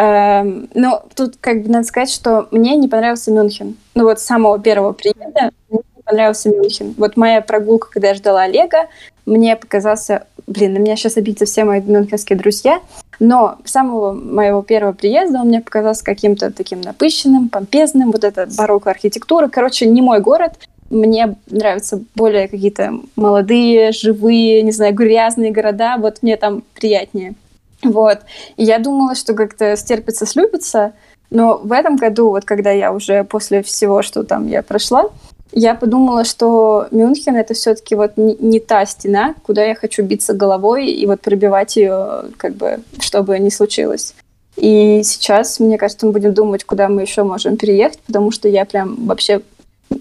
[0.00, 3.76] Эм, но тут как бы надо сказать, что мне не понравился Мюнхен.
[3.94, 6.94] Ну вот с самого первого приезда мне не понравился Мюнхен.
[6.96, 8.88] Вот моя прогулка, когда я ждала Олега,
[9.26, 12.80] мне показался блин, на меня сейчас обидятся все мои мюнхенские друзья,
[13.18, 18.48] Но с самого моего первого приезда он мне показался каким-то таким напыщенным, помпезным, вот эта
[18.56, 19.48] барокко архитектура.
[19.48, 20.54] Короче, не мой город.
[20.88, 25.96] Мне нравятся более какие-то молодые, живые, не знаю, грязные города.
[25.98, 27.34] Вот мне там приятнее.
[27.82, 28.20] Вот.
[28.56, 30.92] И я думала, что как-то стерпится, слюбится.
[31.30, 35.10] Но в этом году, вот когда я уже после всего, что там я прошла,
[35.52, 40.32] я подумала, что Мюнхен это все-таки вот не, не та стена, куда я хочу биться
[40.32, 44.14] головой и вот пробивать ее, как бы, чтобы не случилось.
[44.56, 48.64] И сейчас, мне кажется, мы будем думать, куда мы еще можем переехать, потому что я
[48.64, 49.40] прям вообще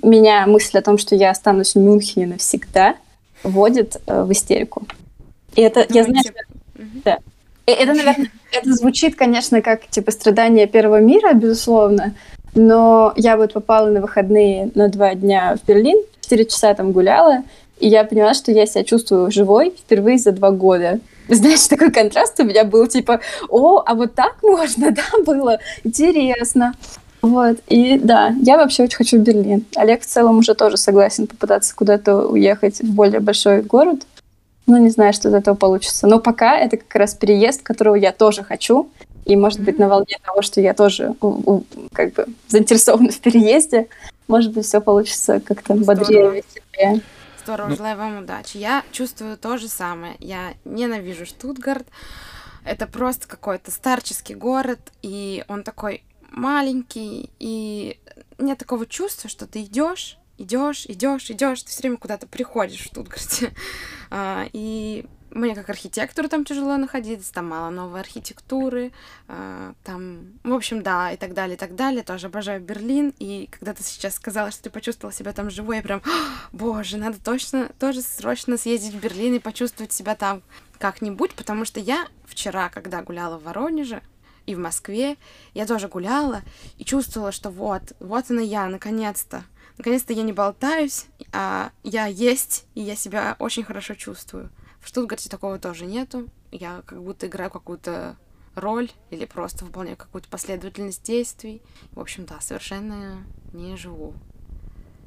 [0.04, 2.96] меня мысль о том, что я останусь в Мюнхене навсегда,
[3.44, 4.84] вводит э, в истерику.
[5.56, 5.98] И это, Думаете...
[5.98, 6.34] я знаю, что...
[7.06, 7.18] Да.
[7.70, 12.16] И это, наверное, это звучит, конечно, как типа страдание первого мира, безусловно,
[12.56, 17.44] но я вот попала на выходные на два дня в Берлин, четыре часа там гуляла,
[17.80, 21.00] и я поняла, что я себя чувствую живой впервые за два года.
[21.28, 26.74] Знаешь, такой контраст у меня был, типа, о, а вот так можно, да, было интересно.
[27.22, 29.64] Вот, и да, я вообще очень хочу в Берлин.
[29.76, 34.00] Олег в целом уже тоже согласен попытаться куда-то уехать в более большой город.
[34.70, 36.06] Ну, не знаю, что из этого получится.
[36.06, 38.92] Но пока это как раз переезд, которого я тоже хочу.
[39.26, 41.16] И, может быть, на волне того, что я тоже
[41.92, 43.88] как бы заинтересована в переезде,
[44.28, 47.02] может быть, все получится как-то бодрее, веселее.
[47.44, 47.76] Здорово, ну...
[47.78, 48.58] желаю вам удачи.
[48.58, 50.16] Я чувствую то же самое.
[50.20, 51.88] Я ненавижу Штутгарт.
[52.64, 58.00] Это просто какой-то старческий город, и он такой маленький, и
[58.38, 62.86] нет такого чувства, что ты идешь, идешь, идешь, идешь, ты все время куда-то приходишь в
[62.86, 63.54] Штутгарте.
[64.12, 68.92] А, и мне как архитектору там тяжело находиться, там мало новой архитектуры,
[69.28, 72.02] э, там, в общем, да, и так далее, и так далее.
[72.02, 75.82] Тоже обожаю Берлин, и когда ты сейчас сказала, что ты почувствовала себя там живой, я
[75.84, 76.02] прям,
[76.52, 80.42] боже, надо точно, тоже срочно съездить в Берлин и почувствовать себя там
[80.80, 84.02] как-нибудь, потому что я вчера, когда гуляла в Воронеже,
[84.48, 85.18] и в Москве,
[85.54, 86.42] я тоже гуляла
[86.80, 89.44] и чувствовала, что вот, вот она я, наконец-то.
[89.80, 94.50] Наконец-то я не болтаюсь, а я есть, и я себя очень хорошо чувствую.
[94.82, 96.28] В Штутгарте такого тоже нету.
[96.52, 98.18] Я как будто играю какую-то
[98.56, 101.62] роль или просто выполняю какую-то последовательность действий.
[101.94, 103.24] В общем, да, совершенно
[103.54, 104.14] не живу.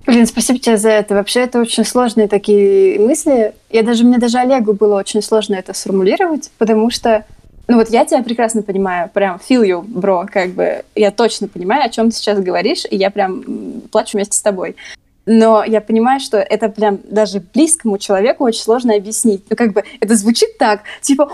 [0.07, 1.17] Блин, спасибо тебе за это.
[1.17, 3.55] Вообще, это очень сложные такие мысли.
[3.69, 7.27] Я даже, мне даже Олегу было очень сложно это сформулировать, потому что,
[7.73, 11.87] ну вот я тебя прекрасно понимаю, прям feel you, бро, как бы, я точно понимаю,
[11.87, 14.77] о чем ты сейчас говоришь, и я прям плачу вместе с тобой.
[15.25, 19.45] Но я понимаю, что это прям даже близкому человеку очень сложно объяснить.
[19.49, 21.25] Ну, как бы это звучит так, типа,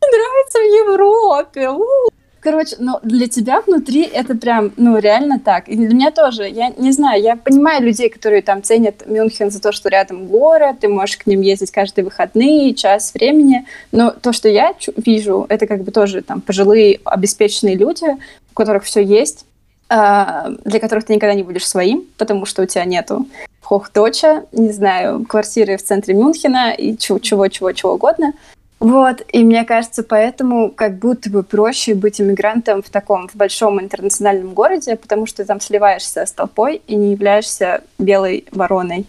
[0.00, 1.70] нравится в Европе,
[2.46, 5.68] Короче, но для тебя внутри это прям, ну, реально так.
[5.68, 6.48] И для меня тоже.
[6.48, 10.76] Я не знаю, я понимаю людей, которые там ценят Мюнхен за то, что рядом город,
[10.78, 13.66] ты можешь к ним ездить каждые выходные, час времени.
[13.90, 18.04] Но то, что я вижу, это как бы тоже там пожилые, обеспеченные люди,
[18.52, 19.44] у которых все есть,
[19.88, 23.26] а, для которых ты никогда не будешь своим, потому что у тебя нету
[23.60, 28.34] хохточа, не знаю, квартиры в центре Мюнхена и чего-чего-чего угодно.
[28.78, 33.80] Вот, и мне кажется, поэтому как будто бы проще быть иммигрантом в таком, в большом
[33.80, 39.06] интернациональном городе, потому что ты там сливаешься с толпой и не являешься белой вороной.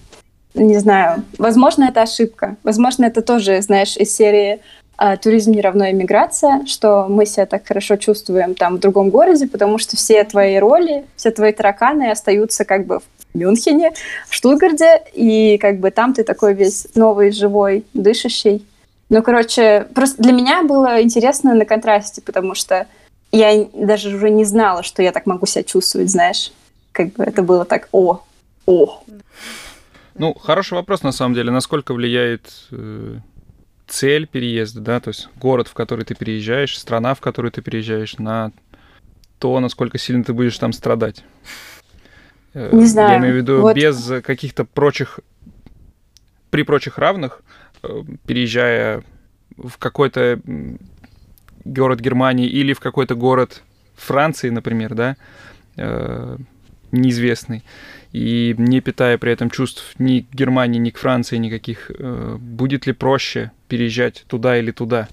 [0.54, 2.56] Не знаю, возможно, это ошибка.
[2.64, 4.62] Возможно, это тоже, знаешь, из серии
[4.96, 9.48] а, туризм не равно иммиграция, что мы себя так хорошо чувствуем там в другом городе,
[9.48, 13.92] потому что все твои роли, все твои тараканы остаются как бы в Мюнхене,
[14.28, 18.66] в Штутгарде, и как бы там ты такой весь новый, живой, дышащий.
[19.10, 22.88] Ну, короче, просто для меня было интересно на контрасте, потому что
[23.32, 26.52] я даже уже не знала, что я так могу себя чувствовать, знаешь.
[26.92, 28.24] Как бы это было так, о,
[28.66, 29.04] о.
[30.16, 31.52] Ну, хороший вопрос, на самом деле.
[31.52, 33.18] Насколько влияет э,
[33.88, 38.18] цель переезда, да, то есть город, в который ты переезжаешь, страна, в которую ты переезжаешь,
[38.18, 38.52] на
[39.40, 41.24] то, насколько сильно ты будешь там страдать.
[42.54, 43.12] Э, Не знаю.
[43.12, 43.76] Я имею в виду вот.
[43.76, 45.20] без каких-то прочих,
[46.50, 47.42] при прочих равных,
[48.26, 49.04] переезжая
[49.58, 50.40] в какой-то
[51.66, 53.64] город Германии или в какой-то город
[53.96, 55.18] Франции, например, да,
[55.76, 56.38] э,
[56.92, 57.64] неизвестный,
[58.14, 62.88] и не питая при этом чувств ни к Германии, ни к Франции никаких, э, будет
[62.88, 65.10] ли проще переезжать туда или туда?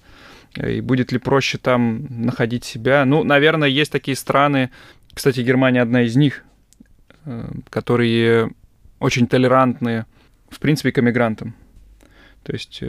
[0.56, 3.04] И будет ли проще там находить себя?
[3.04, 4.70] Ну, наверное, есть такие страны,
[5.12, 6.44] кстати, Германия одна из них,
[7.24, 8.50] э, которые
[9.00, 10.06] очень толерантны,
[10.48, 11.54] в принципе, к эмигрантам.
[12.44, 12.80] То есть...
[12.82, 12.88] Э,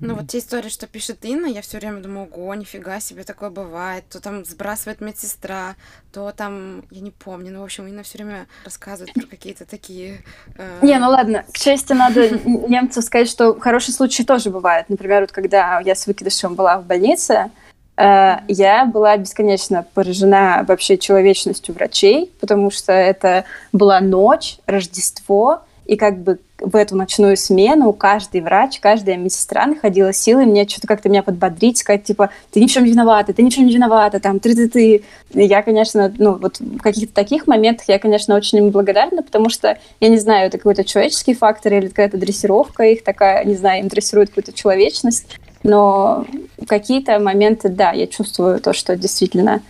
[0.00, 3.48] ну вот те истории, что пишет Инна, я все время думаю, ого, нифига себе такое
[3.48, 4.04] бывает.
[4.10, 5.76] То там сбрасывает медсестра,
[6.12, 10.22] то там, я не помню, ну в общем, Инна все время рассказывает про какие-то такие...
[10.56, 10.80] Э...
[10.82, 14.88] Не, ну ладно, к чести надо немцу сказать, что хорошие случаи тоже бывают.
[14.88, 17.52] Например, вот когда я с выкидышем была в больнице,
[17.96, 25.96] э, я была бесконечно поражена вообще человечностью врачей, потому что это была ночь, Рождество, и
[25.96, 31.08] как бы в эту ночную смену каждый врач, каждая медсестра находила силы мне что-то как-то
[31.08, 33.72] меня подбодрить, сказать, типа, ты ни в чем не виновата, ты ни в чем не
[33.72, 35.02] виновата, там, ты-ты-ты.
[35.32, 39.78] Я, конечно, ну, вот в каких-то таких моментах я, конечно, очень им благодарна, потому что,
[40.00, 43.88] я не знаю, это какой-то человеческий фактор или какая-то дрессировка их такая, не знаю, им
[43.88, 46.26] дрессирует какую-то человечность, но
[46.66, 49.62] какие-то моменты, да, я чувствую то, что действительно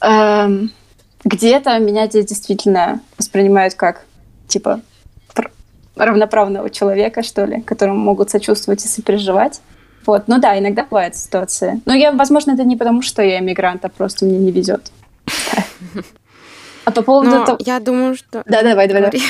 [0.00, 0.70] эм,
[1.24, 4.04] где-то меня здесь действительно воспринимают как,
[4.48, 4.80] типа,
[5.96, 9.60] равноправного человека, что ли, которому могут сочувствовать и сопереживать.
[10.06, 11.80] Вот, ну да, иногда бывают ситуации.
[11.84, 14.90] Но я, возможно, это не потому, что я иммигрант, а просто мне не везет.
[16.84, 17.58] А по поводу того...
[17.60, 18.42] Я думаю, что...
[18.44, 19.22] Да, давай, давай, давай.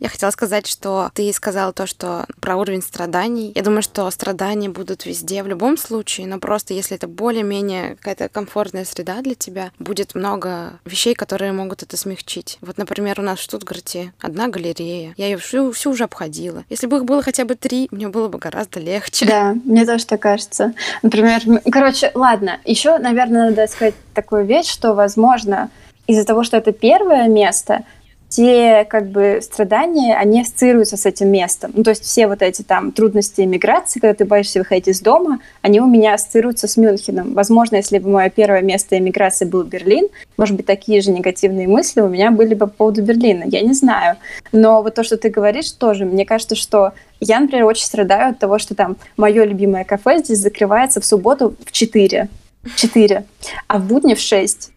[0.00, 3.52] Я хотела сказать, что ты сказала то, что про уровень страданий.
[3.54, 8.30] Я думаю, что страдания будут везде в любом случае, но просто если это более-менее какая-то
[8.30, 12.56] комфортная среда для тебя, будет много вещей, которые могут это смягчить.
[12.62, 15.12] Вот, например, у нас в Штутгарте одна галерея.
[15.18, 16.64] Я ее всю, всю уже обходила.
[16.70, 19.26] Если бы их было хотя бы три, мне было бы гораздо легче.
[19.26, 20.72] Да, мне тоже так кажется.
[21.02, 25.70] Например, короче, ладно, еще, наверное, надо сказать такую вещь, что, возможно,
[26.06, 27.84] из-за того, что это первое место,
[28.30, 31.72] те как бы страдания, они ассоциируются с этим местом.
[31.74, 35.40] Ну, то есть все вот эти там трудности иммиграции, когда ты боишься выходить из дома,
[35.62, 37.34] они у меня ассоциируются с Мюнхеном.
[37.34, 40.06] Возможно, если бы мое первое место иммиграции был Берлин,
[40.36, 43.44] может быть, такие же негативные мысли у меня были бы по поводу Берлина.
[43.46, 44.16] Я не знаю.
[44.52, 48.38] Но вот то, что ты говоришь, тоже, мне кажется, что я, например, очень страдаю от
[48.38, 52.28] того, что там мое любимое кафе здесь закрывается в субботу в 4.
[52.76, 53.24] 4,
[53.66, 54.70] а в будни в 6.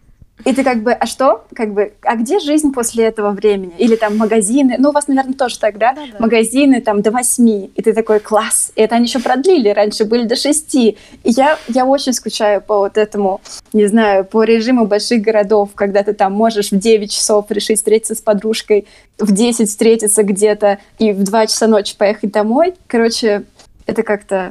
[0.44, 1.44] И ты как бы, а что?
[1.54, 3.72] Как бы, а где жизнь после этого времени?
[3.78, 5.94] Или там магазины, ну, у вас, наверное, тоже так, да?
[5.94, 6.18] да, да.
[6.18, 8.72] Магазины там до восьми, и ты такой, класс.
[8.74, 10.98] И это они еще продлили, раньше были до шести.
[11.22, 13.40] И я, я очень скучаю по вот этому,
[13.72, 18.14] не знаю, по режиму больших городов, когда ты там можешь в 9 часов решить встретиться
[18.14, 18.86] с подружкой,
[19.18, 22.74] в 10 встретиться где-то и в 2 часа ночи поехать домой.
[22.88, 23.44] Короче,
[23.86, 24.50] это как-то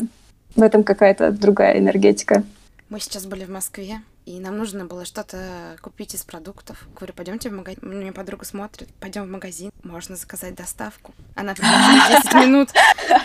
[0.55, 2.43] в этом какая-то другая энергетика.
[2.89, 6.88] Мы сейчас были в Москве, и нам нужно было что-то купить из продуктов.
[6.95, 7.80] Говорю, пойдемте в магазин.
[7.82, 11.13] Мне подруга смотрит, пойдем в магазин, можно заказать доставку.
[11.36, 12.69] Она пришла 10 минут.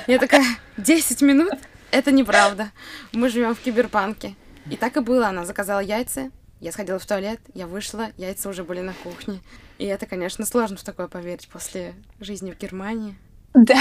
[0.07, 0.44] Я такая,
[0.76, 1.53] 10 минут?
[1.90, 2.70] Это неправда.
[3.12, 4.34] Мы живем в киберпанке.
[4.70, 5.28] И так и было.
[5.28, 6.30] Она заказала яйца,
[6.61, 9.40] я сходила в туалет, я вышла, яйца уже были на кухне.
[9.78, 13.16] И это, конечно, сложно в такое поверить после жизни в Германии.
[13.55, 13.74] Да,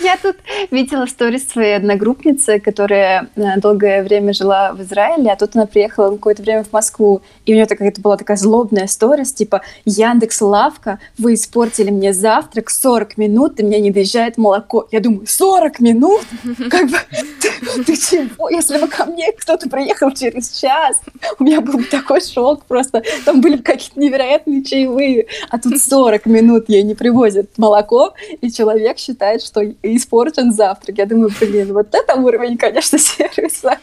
[0.00, 0.36] я тут
[0.70, 6.12] видела сторис своей одногруппницы, которая э, долгое время жила в Израиле, а тут она приехала
[6.12, 10.40] какое-то время в Москву, и у нее такая, это была такая злобная сторис, типа Яндекс
[10.40, 14.86] Лавка, вы испортили мне завтрак, 40 минут, и мне не доезжает молоко.
[14.92, 16.22] Я думаю, 40 минут?
[16.70, 16.96] Как бы,
[17.40, 18.48] ты, ты чего?
[18.48, 21.00] Если бы ко мне кто-то приехал через час,
[21.38, 23.02] у меня был бы такой шок просто.
[23.24, 28.99] Там были какие-то невероятные чаевые, а тут 40 минут ей не привозят молоко, и человек
[29.00, 30.98] считает, что испорчен завтрак.
[30.98, 33.78] Я думаю, блин, вот это уровень, конечно, сервиса.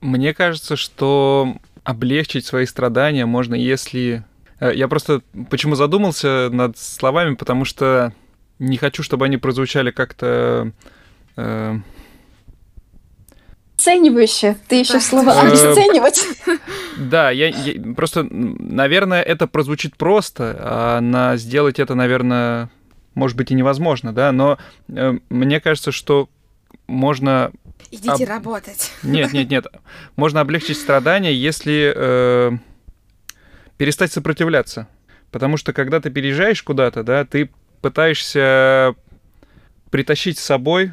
[0.00, 4.24] Мне кажется, что облегчить свои страдания можно, если...
[4.60, 8.12] Э, я просто почему задумался над словами, потому что
[8.58, 10.72] не хочу, чтобы они прозвучали как-то...
[11.36, 11.78] Э...
[13.76, 14.56] Оценивающе.
[14.68, 16.24] Ты еще слово э, обесценивать.
[16.98, 22.68] Да, я, я просто, наверное, это прозвучит просто, а на сделать это, наверное,
[23.14, 24.58] может быть и невозможно, да, но
[24.88, 26.28] э, мне кажется, что
[26.86, 27.52] можно...
[27.90, 28.28] Идите об...
[28.28, 28.92] работать.
[29.02, 29.66] Нет, нет, нет.
[30.16, 32.52] Можно облегчить страдания, если э,
[33.76, 34.88] перестать сопротивляться.
[35.30, 37.50] Потому что когда ты переезжаешь куда-то, да, ты
[37.80, 38.94] пытаешься
[39.90, 40.92] притащить с собой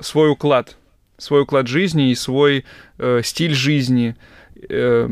[0.00, 0.76] свой уклад,
[1.18, 2.64] свой уклад жизни и свой
[2.98, 4.16] э, стиль жизни.
[4.68, 5.08] Э,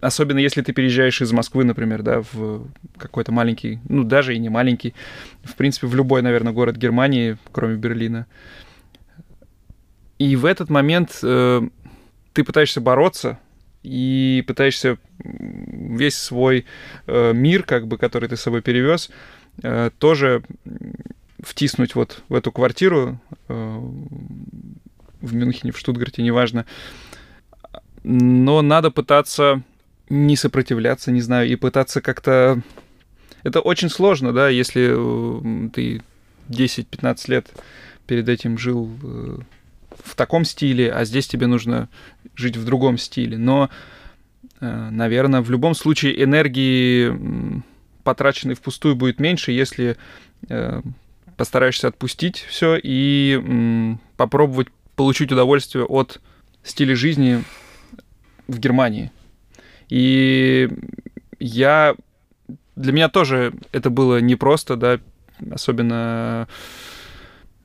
[0.00, 4.48] Особенно если ты переезжаешь из Москвы, например, да, в какой-то маленький, ну, даже и не
[4.48, 4.94] маленький,
[5.42, 8.26] в принципе, в любой, наверное, город Германии, кроме Берлина.
[10.18, 11.68] И в этот момент э,
[12.32, 13.38] ты пытаешься бороться
[13.82, 16.66] и пытаешься весь свой
[17.06, 19.10] э, мир, как бы, который ты с собой перевез,
[19.62, 20.42] э, тоже
[21.40, 23.80] втиснуть вот в эту квартиру э,
[25.20, 26.66] в Мюнхене, в Штутгарте, неважно.
[28.04, 29.62] Но надо пытаться
[30.08, 32.60] не сопротивляться, не знаю, и пытаться как-то...
[33.42, 36.02] Это очень сложно, да, если э, ты
[36.48, 37.48] 10-15 лет
[38.06, 39.38] перед этим жил э,
[40.04, 41.88] в таком стиле, а здесь тебе нужно
[42.34, 43.38] жить в другом стиле.
[43.38, 43.70] Но,
[44.60, 47.62] э, наверное, в любом случае энергии,
[48.02, 49.96] потраченной впустую, будет меньше, если
[51.36, 56.20] постараешься отпустить все и попробовать получить удовольствие от
[56.64, 57.44] стиля жизни
[58.48, 59.12] в Германии.
[59.88, 60.68] И
[61.38, 61.94] я...
[62.76, 65.00] Для меня тоже это было непросто, да,
[65.50, 66.46] особенно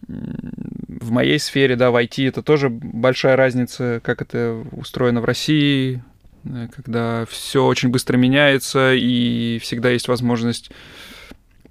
[0.08, 6.04] в моей сфере, да, в IT это тоже большая разница, как это устроено в России,
[6.46, 10.72] э, когда все очень быстро меняется и всегда есть возможность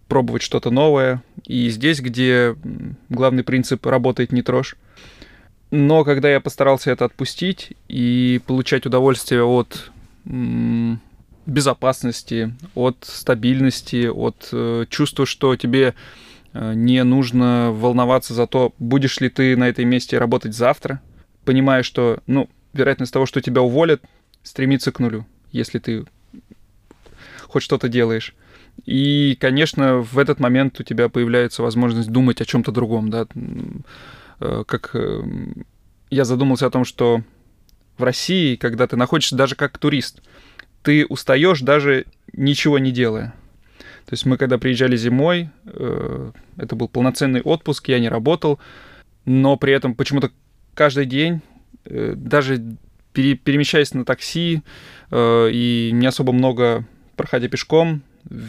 [0.08, 1.22] пробовать что-то новое.
[1.46, 2.54] И здесь, где
[3.08, 4.76] главный принцип работает не трожь.
[5.70, 9.90] Но когда я постарался это отпустить и получать удовольствие от
[10.24, 15.94] безопасности, от стабильности, от э, чувства, что тебе
[16.52, 21.00] Э, не нужно волноваться за то, будешь ли ты на этой месте работать завтра,
[21.44, 24.02] понимая, что, ну, вероятность того, что тебя уволят,
[24.42, 26.04] стремится к нулю, если ты
[27.46, 28.34] хоть что-то делаешь.
[28.86, 33.26] И, конечно, в этот момент у тебя появляется возможность думать о чем-то другом, да,
[34.40, 35.22] э, как э,
[36.10, 37.22] я задумался о том, что
[37.98, 40.22] в России, когда ты находишься даже как турист,
[40.82, 43.34] ты устаешь даже ничего не делая.
[44.06, 48.58] То есть мы когда приезжали зимой, э, это был полноценный отпуск, я не работал,
[49.24, 50.30] но при этом почему-то
[50.74, 51.40] каждый день,
[51.84, 52.62] э, даже
[53.12, 54.62] перемещаясь на такси
[55.10, 56.86] э, и не особо много
[57.16, 58.02] проходя пешком,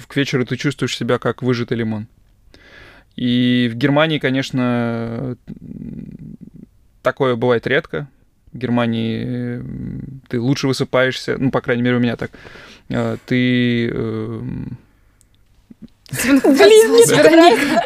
[0.08, 2.08] к вечеру ты чувствуешь себя как выжатый лимон.
[3.16, 5.38] И в Германии, конечно,
[7.02, 8.08] такое бывает редко.
[8.54, 9.62] В Германии
[10.30, 12.32] ты лучше высыпаешься, ну, по крайней мере, у меня так.
[13.26, 13.89] Ты
[16.12, 17.06] Блин, не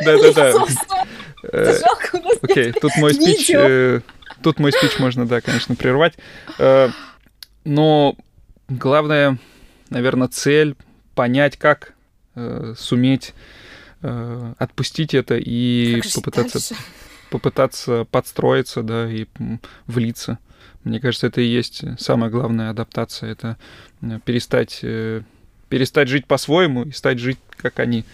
[0.06, 0.66] Да-да-да.
[1.44, 1.80] Э,
[2.42, 3.50] окей, тут мой спич...
[3.52, 4.02] Э,
[4.42, 6.16] тут мой спич можно, да, конечно, прервать.
[6.60, 6.90] Э,
[7.64, 8.16] но
[8.68, 9.38] главное,
[9.90, 10.76] наверное, цель
[11.16, 11.94] понять, как
[12.78, 13.34] суметь
[14.02, 16.76] отпустить это и попытаться
[17.32, 19.26] попытаться подстроиться, да, и
[19.88, 20.38] влиться.
[20.84, 23.32] Мне кажется, это и есть самая главная адаптация.
[23.32, 23.58] Это
[24.26, 24.84] перестать
[25.70, 28.06] перестать жить по-своему и стать жить, как они,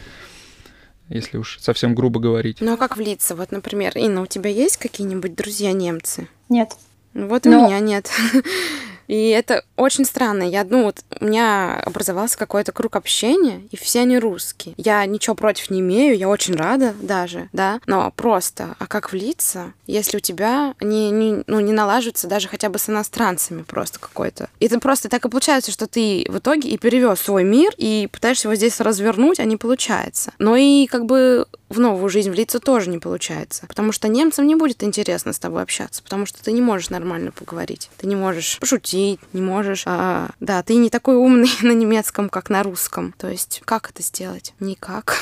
[1.10, 2.58] если уж совсем грубо говорить.
[2.62, 3.36] Ну а как влиться?
[3.36, 6.28] Вот, например, Инна, у тебя есть какие-нибудь друзья-немцы?
[6.50, 6.76] Нет.
[7.14, 7.64] Вот Но...
[7.64, 8.10] у меня нет.
[9.14, 10.42] И это очень странно.
[10.42, 14.74] Я, ну, вот у меня образовался какой-то круг общения, и все они русские.
[14.76, 19.74] Я ничего против не имею, я очень рада даже, да, но просто, а как влиться,
[19.86, 24.50] если у тебя не, не, ну, не налаживается даже хотя бы с иностранцами просто какой-то.
[24.60, 28.10] И это просто так и получается, что ты в итоге и перевез свой мир, и
[28.12, 30.34] пытаешься его здесь развернуть, а не получается.
[30.40, 33.66] Но и как бы в новую жизнь влиться тоже не получается.
[33.68, 37.32] Потому что немцам не будет интересно с тобой общаться, потому что ты не можешь нормально
[37.32, 37.90] поговорить.
[37.98, 39.84] Ты не можешь пошутить, не можешь...
[39.86, 43.14] А, да, ты не такой умный на немецком, как на русском.
[43.18, 44.54] То есть как это сделать?
[44.60, 45.18] Никак.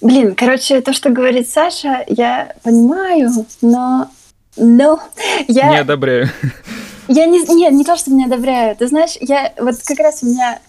[0.00, 3.30] Блин, короче, то, что говорит Саша, я понимаю,
[3.62, 4.10] но...
[4.56, 5.02] Но
[5.48, 5.70] я...
[5.70, 6.28] Не одобряю.
[7.08, 7.40] Я не...
[7.54, 8.76] Нет, не то, что не одобряю.
[8.76, 9.52] Ты знаешь, я...
[9.58, 10.60] Вот как раз у меня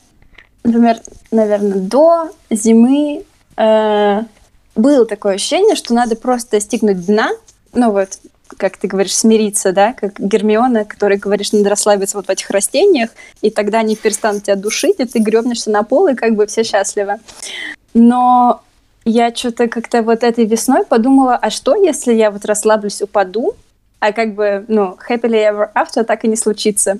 [0.66, 1.00] например,
[1.32, 3.24] наверное, до зимы
[3.56, 4.22] э,
[4.76, 7.30] было такое ощущение, что надо просто достигнуть дна,
[7.74, 8.20] ну вот,
[8.58, 12.50] как ты говоришь, смириться, да, как Гермиона, которая говорит, что надо расслабиться вот в этих
[12.50, 13.12] растениях,
[13.42, 16.64] и тогда они перестанут тебя душить, и ты гребнешься на пол, и как бы все
[16.64, 17.18] счастливы.
[17.94, 18.62] Но
[19.06, 23.56] я что-то как-то вот этой весной подумала, а что, если я вот расслаблюсь, упаду,
[24.00, 27.00] а как бы, ну, happily ever after так и не случится.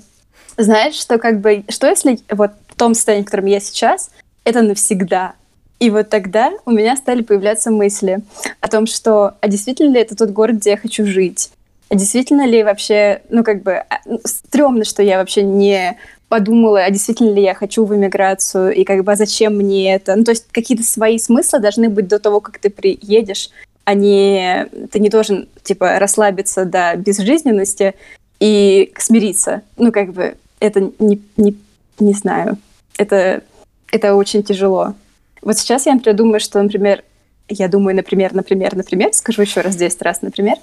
[0.56, 4.10] Знаешь, что как бы, что если вот том состоянии, в котором я сейчас,
[4.44, 5.34] это навсегда.
[5.78, 8.20] И вот тогда у меня стали появляться мысли
[8.60, 11.50] о том, что а действительно ли это тот город, где я хочу жить?
[11.88, 15.96] А действительно ли вообще, ну как бы, а, ну, стрёмно, что я вообще не
[16.28, 20.16] подумала, а действительно ли я хочу в эмиграцию, и как бы, а зачем мне это?
[20.16, 23.50] Ну, то есть какие-то свои смыслы должны быть до того, как ты приедешь,
[23.84, 24.66] а не...
[24.90, 27.94] Ты не должен, типа, расслабиться до безжизненности
[28.40, 29.62] и смириться.
[29.76, 31.56] Ну, как бы, это не, не,
[32.00, 32.58] не знаю
[32.96, 33.42] это,
[33.90, 34.94] это очень тяжело.
[35.42, 37.04] Вот сейчас я, например, думаю, что, например,
[37.48, 40.56] я думаю, например, например, например, скажу еще раз 10 раз, например,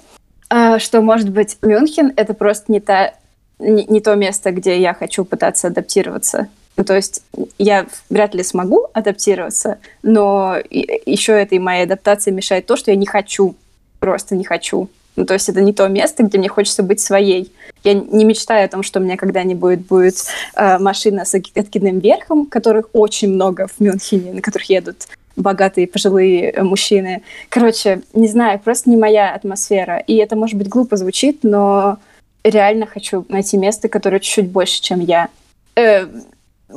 [0.50, 3.14] а, что, может быть, Мюнхен— это просто не, та,
[3.58, 6.48] не, не то место, где я хочу пытаться адаптироваться.
[6.76, 7.22] Ну, то есть
[7.56, 13.06] я вряд ли смогу адаптироваться, но еще этой моей адаптации мешает то, что я не
[13.06, 13.54] хочу,
[14.00, 14.90] просто не хочу.
[15.16, 17.52] Ну, то есть это не то место, где мне хочется быть своей.
[17.84, 20.16] Я не мечтаю о том, что у меня когда-нибудь будет
[20.56, 25.06] э, машина с откидным верхом, которых очень много в Мюнхене, на которых едут
[25.36, 27.22] богатые пожилые мужчины.
[27.48, 29.98] Короче, не знаю, просто не моя атмосфера.
[29.98, 31.98] И это, может быть, глупо звучит, но
[32.44, 35.28] реально хочу найти место, которое чуть-чуть больше, чем я.
[35.76, 36.06] Э,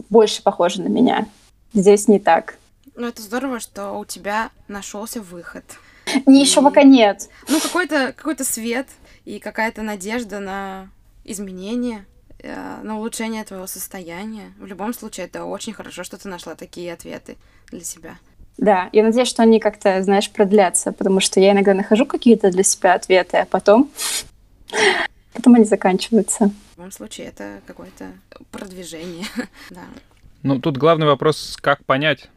[0.10, 1.28] больше похоже на меня.
[1.74, 2.58] Здесь не так.
[2.96, 5.64] Ну, это здорово, что у тебя нашелся выход.
[6.26, 7.30] Не, еще пока нет.
[7.50, 8.88] Ну, какой-то какой свет
[9.26, 10.90] и какая-то надежда на
[11.24, 12.06] изменение,
[12.40, 14.54] э, на улучшение твоего состояния.
[14.60, 17.38] В любом случае, это очень хорошо, что ты нашла такие ответы
[17.70, 18.18] для себя.
[18.58, 22.64] Да, я надеюсь, что они как-то, знаешь, продлятся, потому что я иногда нахожу какие-то для
[22.64, 23.92] себя ответы, а потом,
[25.34, 26.50] потом они заканчиваются.
[26.74, 28.06] В любом случае, это какое-то
[28.52, 29.26] продвижение,
[29.70, 29.84] да.
[30.42, 32.30] Ну, тут главный вопрос, как понять,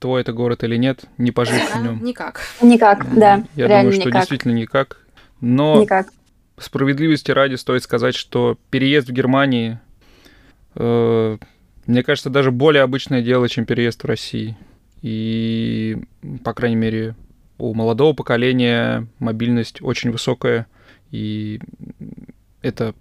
[0.00, 2.02] твой это город или нет, не пожив в нем.
[2.02, 2.40] Никак.
[2.60, 3.44] Никак, да.
[3.54, 4.22] Я думаю, что никак.
[4.22, 5.06] действительно никак.
[5.40, 6.08] Но никак.
[6.58, 9.78] справедливости ради стоит сказать, что переезд в Германии,
[10.74, 11.38] э,
[11.86, 14.56] мне кажется, даже более обычное дело, чем переезд в России.
[15.02, 15.98] И,
[16.44, 17.14] по крайней мере,
[17.58, 20.66] у молодого поколения мобильность очень высокая,
[21.10, 21.60] и
[22.62, 22.94] это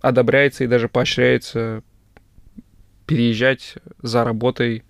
[0.00, 1.82] одобряется и даже поощряется
[3.06, 4.84] переезжать за работой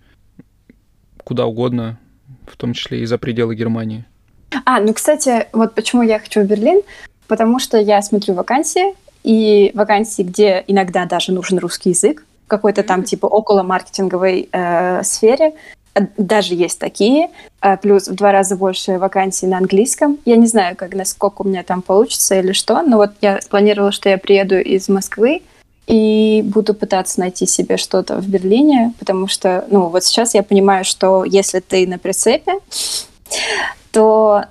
[1.31, 1.97] куда угодно,
[2.45, 4.03] в том числе и за пределы Германии.
[4.65, 6.81] А, ну, кстати, вот почему я хочу в Берлин,
[7.27, 13.03] потому что я смотрю вакансии, и вакансии, где иногда даже нужен русский язык, какой-то там
[13.03, 15.53] типа около маркетинговой э, сфере,
[16.17, 17.29] даже есть такие,
[17.61, 20.17] э, плюс в два раза больше вакансий на английском.
[20.25, 23.93] Я не знаю, как насколько у меня там получится или что, но вот я планировала,
[23.93, 25.43] что я приеду из Москвы,
[25.87, 30.85] и буду пытаться найти себе что-то в Берлине, потому что, ну, вот сейчас я понимаю,
[30.85, 32.53] что если ты на прицепе,
[33.91, 34.45] то,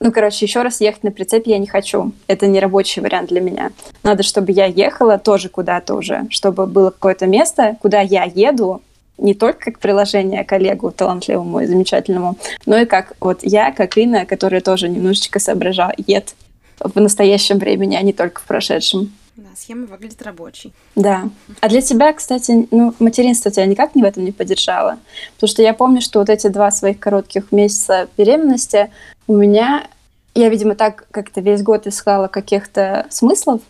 [0.00, 2.12] ну, короче, еще раз ехать на прицепе я не хочу.
[2.26, 3.70] Это не рабочий вариант для меня.
[4.02, 8.82] Надо, чтобы я ехала тоже куда-то уже, чтобы было какое-то место, куда я еду,
[9.18, 12.36] не только как приложение коллегу талантливому и замечательному,
[12.66, 16.34] но и как вот я, как Инна, которая тоже немножечко соображает
[16.80, 19.12] в настоящем времени, а не только в прошедшем.
[19.36, 20.74] Да, схема выглядит рабочей.
[20.94, 21.30] Да.
[21.60, 24.98] А для тебя, кстати, ну, материнство тебя никак не в этом не поддержало?
[25.34, 28.90] Потому что я помню, что вот эти два своих коротких месяца беременности
[29.26, 29.86] у меня...
[30.34, 33.60] Я, видимо, так как-то весь год искала каких-то смыслов,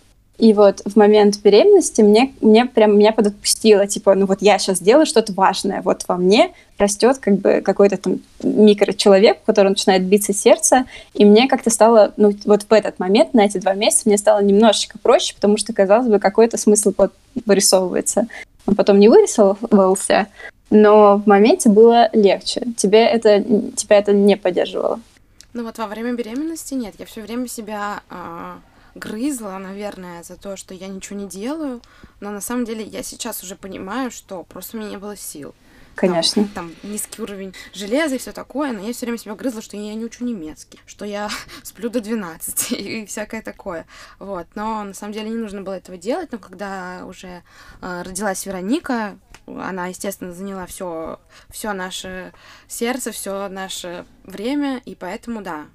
[0.42, 4.80] и вот в момент беременности мне, мне прям меня подотпустило, типа, ну вот я сейчас
[4.80, 10.02] делаю что-то важное, вот во мне растет как бы какой-то там микрочеловек, у которого начинает
[10.02, 14.02] биться сердце, и мне как-то стало, ну вот в этот момент, на эти два месяца,
[14.06, 16.92] мне стало немножечко проще, потому что, казалось бы, какой-то смысл
[17.46, 18.26] вырисовывается.
[18.66, 20.26] Он потом не вырисовывался,
[20.70, 22.66] но в моменте было легче.
[22.76, 23.44] Тебе это,
[23.76, 24.98] тебя это не поддерживало?
[25.54, 28.56] Ну вот во время беременности нет, я все время себя а,
[28.94, 31.80] грызла, наверное, за то, что я ничего не делаю,
[32.20, 35.54] но на самом деле я сейчас уже понимаю, что просто у меня не было сил.
[35.94, 36.44] Конечно.
[36.54, 39.76] Там, там низкий уровень железа и все такое, но я все время себя грызла, что
[39.76, 41.28] я не учу немецкий, что я
[41.62, 43.86] сплю до 12 и всякое такое.
[44.18, 44.46] Вот.
[44.54, 47.42] Но на самом деле не нужно было этого делать, но когда уже
[47.80, 51.20] э, родилась Вероника, она, естественно, заняла все,
[51.50, 52.32] все наше
[52.68, 55.66] сердце, все наше время, и поэтому, да,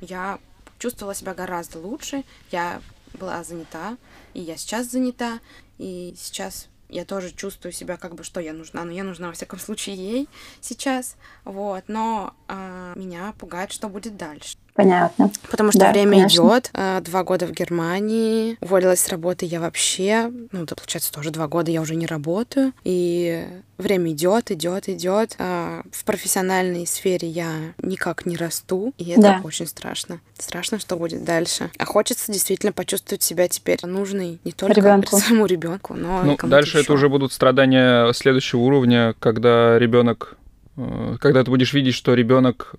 [0.00, 0.38] я
[0.84, 2.24] чувствовала себя гораздо лучше.
[2.50, 2.82] Я
[3.14, 3.96] была занята,
[4.34, 5.40] и я сейчас занята,
[5.78, 9.32] и сейчас я тоже чувствую себя как бы, что я нужна, но я нужна, во
[9.32, 10.28] всяком случае, ей
[10.60, 11.16] сейчас,
[11.46, 14.58] вот, но э, меня пугает, что будет дальше.
[14.74, 15.30] Понятно.
[15.50, 16.70] Потому что да, время идет.
[16.74, 18.58] А, два года в Германии.
[18.60, 20.30] Уволилась с работы я вообще.
[20.50, 22.72] Ну, это получается тоже два года я уже не работаю.
[22.82, 23.46] И
[23.78, 25.36] время идет, идет, идет.
[25.38, 27.50] А, в профессиональной сфере я
[27.82, 28.92] никак не расту.
[28.98, 29.40] И это да.
[29.44, 30.18] очень страшно.
[30.38, 31.70] Страшно, что будет дальше.
[31.78, 35.16] А хочется действительно почувствовать себя теперь нужной не только ребенку.
[35.18, 36.84] своему ребенку, но ну, и дальше еще.
[36.84, 40.36] это уже будут страдания следующего уровня, когда ребенок
[40.76, 42.74] когда ты будешь видеть, что ребенок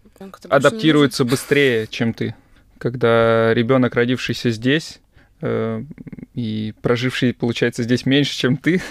[0.49, 2.35] адаптируется быстрее, чем ты.
[2.77, 4.99] Когда ребенок, родившийся здесь
[5.41, 5.83] э,
[6.33, 8.81] и проживший, получается, здесь меньше, чем ты,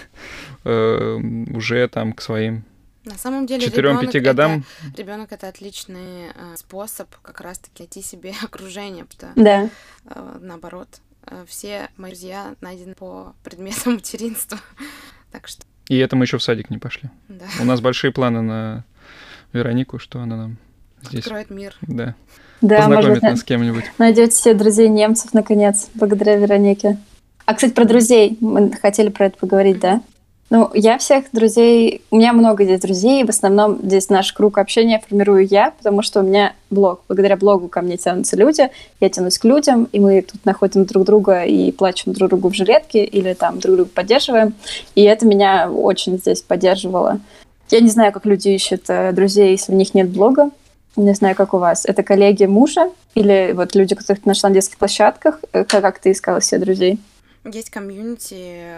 [0.65, 1.21] э,
[1.53, 2.65] уже там к своим
[3.05, 4.65] на самом деле, 4-5 годам.
[4.97, 9.05] ребенок это отличный э, способ как раз-таки найти себе окружение.
[9.05, 9.69] Потому, да.
[10.07, 10.89] Э, наоборот,
[11.27, 14.59] э, все мои друзья найдены по предметам материнства.
[15.31, 15.65] так что.
[15.89, 17.11] И это мы еще в садик не пошли.
[17.29, 17.45] Да.
[17.61, 18.85] У нас большие планы на
[19.55, 20.57] Веронику, что она нам
[21.03, 21.25] здесь...
[21.25, 21.75] Откроет мир.
[21.83, 22.15] Да.
[22.61, 23.85] Да, Познакомит может, нас с кем-нибудь.
[23.99, 26.99] Найдете себе друзей немцев, наконец, благодаря Веронике.
[27.47, 28.39] А, кстати, про друзей.
[28.41, 30.01] Мы хотели про это поговорить, да?
[30.51, 32.03] Ну, я всех друзей...
[32.11, 36.21] У меня много здесь друзей, в основном здесь наш круг общения формирую я, потому что
[36.21, 37.03] у меня блог.
[37.09, 38.71] Благодаря блогу ко мне тянутся люди,
[39.01, 42.55] я тянусь к людям, и мы тут находим друг друга и плачем друг другу в
[42.55, 44.55] жилетке или там друг друга поддерживаем.
[44.95, 47.21] И это меня очень здесь поддерживало.
[47.71, 50.51] Я не знаю, как люди ищут э, друзей, если у них нет блога.
[50.97, 51.85] Не знаю, как у вас.
[51.87, 55.41] Это коллеги мужа или вот люди, которых ты нашла на детских площадках?
[55.53, 57.01] Э, как, как ты искала себе друзей?
[57.45, 58.73] Есть комьюнити...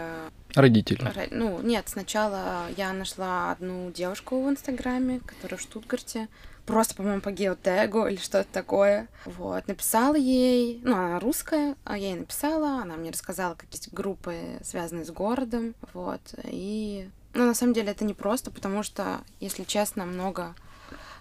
[0.55, 1.07] Родители.
[1.29, 6.27] Ну, нет, сначала я нашла одну девушку в Инстаграме, которая в Штутгарте
[6.65, 9.07] просто, по-моему, по геотегу или что-то такое.
[9.25, 13.93] Вот, написала ей, ну, она русская, а я ей написала, она мне рассказала, какие есть
[13.93, 17.09] группы, связанные с городом, вот, и...
[17.37, 20.55] Ну, на самом деле это не просто, потому что, если честно, много,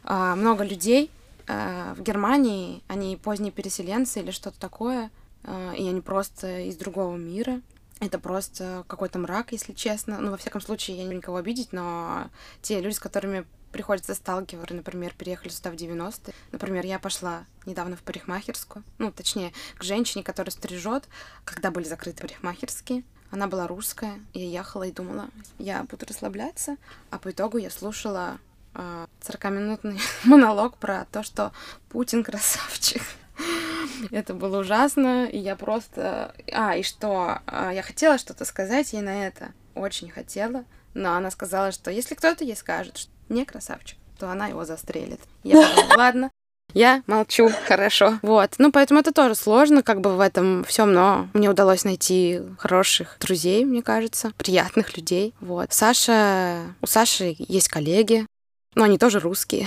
[0.02, 1.10] а, много людей
[1.47, 5.10] а, в Германии, они поздние переселенцы или что-то такое,
[5.44, 7.60] а, и они просто из другого мира,
[8.01, 10.18] это просто какой-то мрак, если честно.
[10.18, 12.30] Ну, во всяком случае, я не никого обидеть, но
[12.62, 16.32] те люди, с которыми приходится сталкиваться, например, переехали сюда в 90-е.
[16.51, 21.10] Например, я пошла недавно в парикмахерскую, ну, точнее, к женщине, которая стрижет,
[21.44, 23.05] когда были закрыты парикмахерские.
[23.31, 25.28] Она была русская, я ехала и думала,
[25.59, 26.77] я буду расслабляться,
[27.11, 28.39] а по итогу я слушала
[28.74, 31.53] э, 40-минутный монолог про то, что
[31.89, 33.03] Путин красавчик.
[34.11, 36.35] Это было ужасно, и я просто...
[36.53, 37.40] А, и что?
[37.47, 39.53] А, я хотела что-то сказать ей на это.
[39.74, 40.65] Очень хотела.
[40.94, 45.20] Но она сказала, что если кто-то ей скажет, что не красавчик, то она его застрелит.
[45.43, 46.31] Я подумала, ладно,
[46.74, 48.18] я молчу, хорошо.
[48.22, 48.55] Вот.
[48.59, 53.16] Ну, поэтому это тоже сложно, как бы в этом всем, но мне удалось найти хороших
[53.20, 55.34] друзей, мне кажется, приятных людей.
[55.40, 55.72] Вот.
[55.72, 58.26] Саша, у Саши есть коллеги,
[58.74, 59.66] но они тоже русские.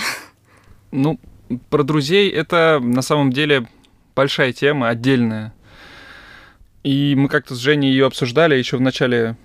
[0.91, 1.19] Ну,
[1.69, 3.67] про друзей это на самом деле
[4.15, 5.53] большая тема, отдельная.
[6.83, 9.35] И мы как-то с Женей ее обсуждали еще в начале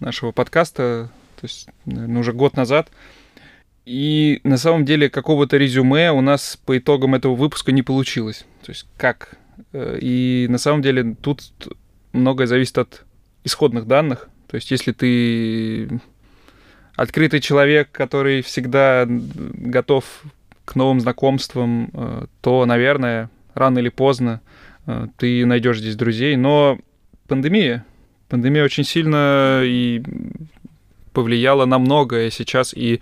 [0.00, 2.90] нашего подкаста, то есть, наверное, уже год назад.
[3.84, 8.46] И на самом деле какого-то резюме у нас по итогам этого выпуска не получилось.
[8.64, 9.36] То есть как?
[9.72, 11.42] Э, и на самом деле тут
[12.12, 13.04] многое зависит от
[13.44, 14.28] исходных данных.
[14.48, 16.00] То есть если ты
[16.96, 20.04] открытый человек, который всегда готов
[20.64, 24.40] к новым знакомствам, э, то, наверное, рано или поздно
[24.86, 26.36] э, ты найдешь здесь друзей.
[26.36, 26.78] Но
[27.28, 27.84] пандемия,
[28.28, 30.02] пандемия очень сильно и
[31.12, 33.00] повлияла на многое сейчас, и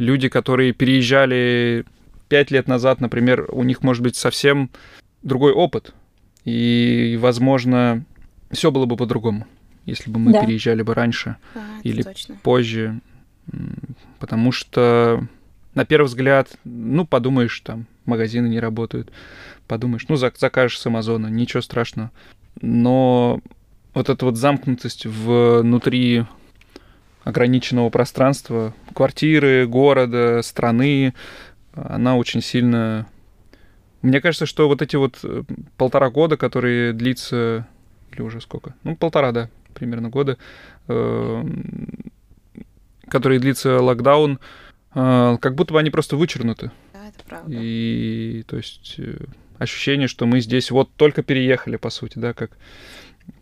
[0.00, 1.84] люди, которые переезжали
[2.28, 4.70] пять лет назад, например, у них может быть совсем
[5.22, 5.94] другой опыт.
[6.44, 8.04] И, возможно,
[8.50, 9.46] все было бы по-другому,
[9.84, 10.44] если бы мы да.
[10.44, 12.36] переезжали бы раньше а, или точно.
[12.42, 13.00] позже.
[14.18, 15.26] Потому что,
[15.74, 19.12] на первый взгляд, ну, подумаешь, там, магазины не работают.
[19.68, 22.10] Подумаешь, ну, закажешь с Амазона, ничего страшного.
[22.62, 23.40] Но
[23.92, 26.24] вот эта вот замкнутость внутри
[27.24, 31.14] ограниченного пространства, квартиры, города, страны,
[31.72, 33.06] она очень сильно...
[34.02, 35.42] Мне кажется, что вот эти вот э,
[35.76, 37.66] полтора года, которые длится,
[38.12, 38.74] или уже сколько?
[38.82, 40.38] Ну, полтора, да, примерно года,
[40.88, 41.44] э,
[43.08, 44.40] которые длится локдаун,
[44.94, 46.70] э, как будто бы они просто вычеркнуты.
[46.94, 47.52] Да, это правда.
[47.54, 48.98] И, то есть,
[49.58, 52.52] ощущение, что мы здесь вот только переехали, по сути, да, как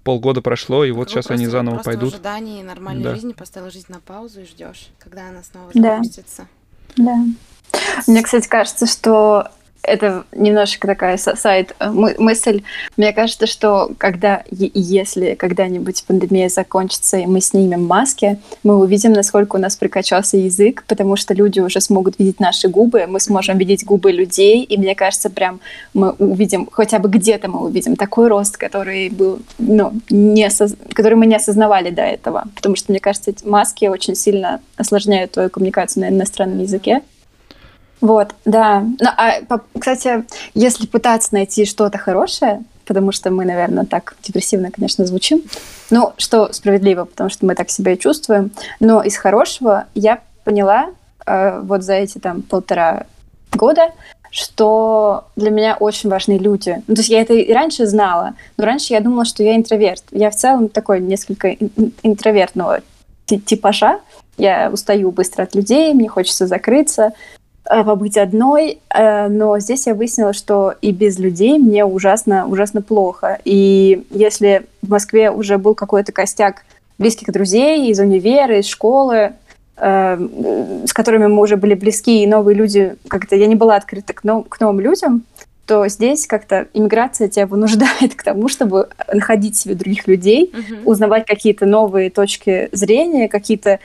[0.05, 2.13] полгода прошло, и вот сейчас они заново просто пойдут.
[2.13, 3.15] в ожидании нормальной да.
[3.15, 6.49] жизни поставил жизнь на паузу и ждешь, когда она снова запустится.
[6.97, 7.05] Да.
[7.05, 7.25] да.
[8.07, 9.51] Мне, кстати, кажется, что
[9.83, 12.63] это немножечко такая сайт э, мысль.
[12.97, 19.57] Мне кажется, что когда, если когда-нибудь пандемия закончится, и мы снимем маски, мы увидим, насколько
[19.57, 23.85] у нас прикачался язык, потому что люди уже смогут видеть наши губы, мы сможем видеть
[23.85, 25.61] губы людей, и мне кажется, прям
[25.95, 30.75] мы увидим, хотя бы где-то мы увидим такой рост, который был, ну, не соз...
[30.93, 32.45] который мы не осознавали до этого.
[32.55, 37.03] Потому что, мне кажется, эти маски очень сильно осложняют твою коммуникацию на иностранном языке.
[38.01, 38.81] Вот, да.
[38.81, 39.41] Ну, а,
[39.79, 45.43] кстати, если пытаться найти что-то хорошее, потому что мы, наверное, так депрессивно, конечно, звучим,
[45.91, 48.51] ну, что справедливо, потому что мы так себя и чувствуем,
[48.81, 50.91] но из хорошего я поняла
[51.27, 53.07] э, вот за эти там полтора
[53.53, 53.93] года,
[54.31, 56.83] что для меня очень важны люди.
[56.87, 60.05] Ну, то есть я это и раньше знала, но раньше я думала, что я интроверт.
[60.11, 61.53] Я в целом такой несколько
[62.03, 62.81] интровертного
[63.27, 64.01] типажа.
[64.37, 67.13] Я устаю быстро от людей, мне хочется закрыться,
[67.69, 73.39] побыть одной, э, но здесь я выяснила, что и без людей мне ужасно, ужасно плохо.
[73.45, 76.65] И если в Москве уже был какой-то костяк
[76.99, 79.33] близких друзей из универа, из школы,
[79.77, 80.29] э,
[80.87, 84.25] с которыми мы уже были близки, и новые люди, как-то я не была открыта к,
[84.25, 85.25] нов- к новым людям,
[85.67, 90.85] то здесь как-то иммиграция тебя вынуждает к тому, чтобы находить себе других людей, uh-huh.
[90.87, 93.79] узнавать какие-то новые точки зрения, какие-то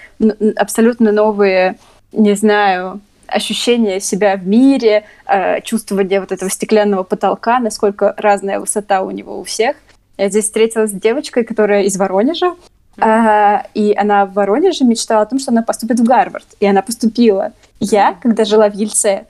[0.56, 1.76] абсолютно новые,
[2.14, 3.02] не знаю,
[3.34, 9.40] ощущение себя в мире, э, чувствование вот этого стеклянного потолка, насколько разная высота у него
[9.40, 9.76] у всех.
[10.18, 12.56] Я здесь встретилась с девочкой, которая из Воронежа,
[13.00, 16.46] А, и она в Воронеже мечтала о том, что она поступит в Гарвард.
[16.60, 17.54] И она поступила.
[17.80, 19.26] Я, когда жила в Ельце,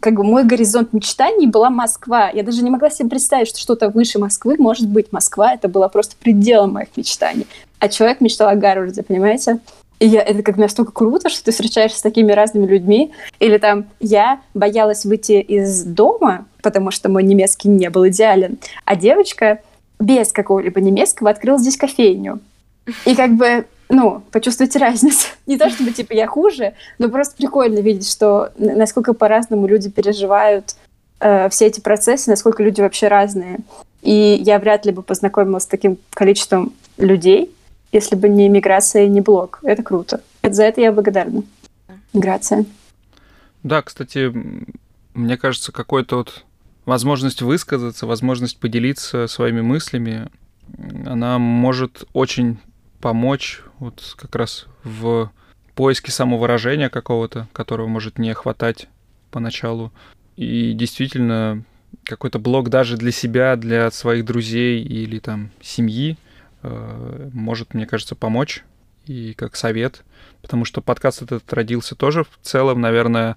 [0.00, 2.30] как бы мой горизонт мечтаний была Москва.
[2.30, 5.52] Я даже не могла себе представить, что что-то выше Москвы может быть Москва.
[5.52, 7.46] Это было просто пределом моих мечтаний.
[7.80, 9.58] А человек мечтал о Гарварде, понимаете?
[9.98, 13.12] И я, это как настолько круто, что ты встречаешься с такими разными людьми.
[13.40, 18.58] Или там я боялась выйти из дома, потому что мой немецкий не был идеален.
[18.84, 19.60] А девочка
[19.98, 22.40] без какого-либо немецкого открыла здесь кофейню.
[23.04, 25.28] И как бы, ну, почувствуйте разницу.
[25.46, 30.76] Не то, чтобы, типа, я хуже, но просто прикольно видеть, что насколько по-разному люди переживают
[31.20, 33.58] э, все эти процессы, насколько люди вообще разные.
[34.02, 37.50] И я вряд ли бы познакомилась с таким количеством людей,
[37.96, 39.58] если бы не миграция не блог.
[39.62, 40.20] Это круто.
[40.42, 41.42] За это я благодарна.
[42.12, 42.64] Миграция.
[43.62, 44.32] Да, кстати,
[45.14, 46.44] мне кажется, какой-то вот
[46.84, 50.28] возможность высказаться, возможность поделиться своими мыслями,
[51.04, 52.58] она может очень
[53.00, 55.30] помочь вот как раз в
[55.74, 58.88] поиске самовыражения какого-то, которого может не хватать
[59.30, 59.92] поначалу.
[60.36, 61.64] И действительно,
[62.04, 66.18] какой-то блог даже для себя, для своих друзей или там семьи
[67.32, 68.64] может, мне кажется, помочь
[69.06, 70.04] и как совет,
[70.42, 73.36] потому что подкаст этот родился тоже в целом, наверное,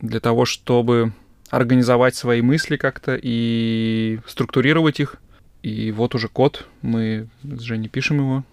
[0.00, 1.12] для того, чтобы
[1.50, 5.16] организовать свои мысли как-то и структурировать их.
[5.62, 8.44] И вот уже код, мы с Женей пишем его.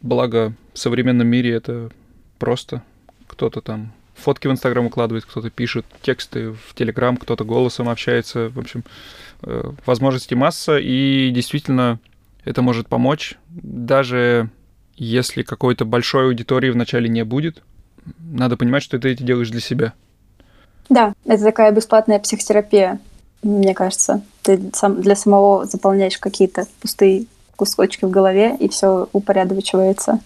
[0.00, 1.90] Благо, в современном мире это
[2.38, 2.82] просто.
[3.26, 8.48] Кто-то там фотки в Инстаграм укладывает, кто-то пишет тексты в Телеграм, кто-то голосом общается.
[8.48, 8.84] В общем,
[9.42, 11.98] э, возможностей масса, и действительно
[12.44, 14.50] это может помочь, даже
[14.96, 17.62] если какой-то большой аудитории вначале не будет.
[18.18, 19.92] Надо понимать, что ты это делаешь для себя.
[20.88, 23.00] Да, это такая бесплатная психотерапия,
[23.42, 24.22] мне кажется.
[24.42, 27.26] Ты сам для самого заполняешь какие-то пустые
[27.56, 30.20] кусочки в голове, и все упорядочивается.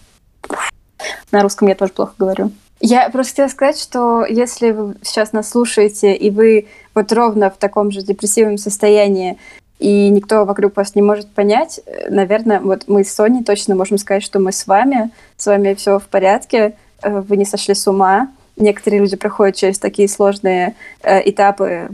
[1.31, 2.51] На русском я тоже плохо говорю.
[2.81, 7.57] Я просто хотела сказать, что если вы сейчас нас слушаете, и вы вот ровно в
[7.57, 9.37] таком же депрессивном состоянии,
[9.79, 11.79] и никто вокруг вас не может понять,
[12.09, 15.99] наверное, вот мы с Соней точно можем сказать, что мы с вами, с вами все
[15.99, 21.29] в порядке, э, вы не сошли с ума, некоторые люди проходят через такие сложные э,
[21.29, 21.89] этапы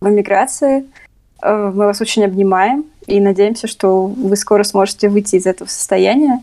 [0.00, 0.84] в эмиграции.
[1.40, 6.42] Э, мы вас очень обнимаем и надеемся, что вы скоро сможете выйти из этого состояния.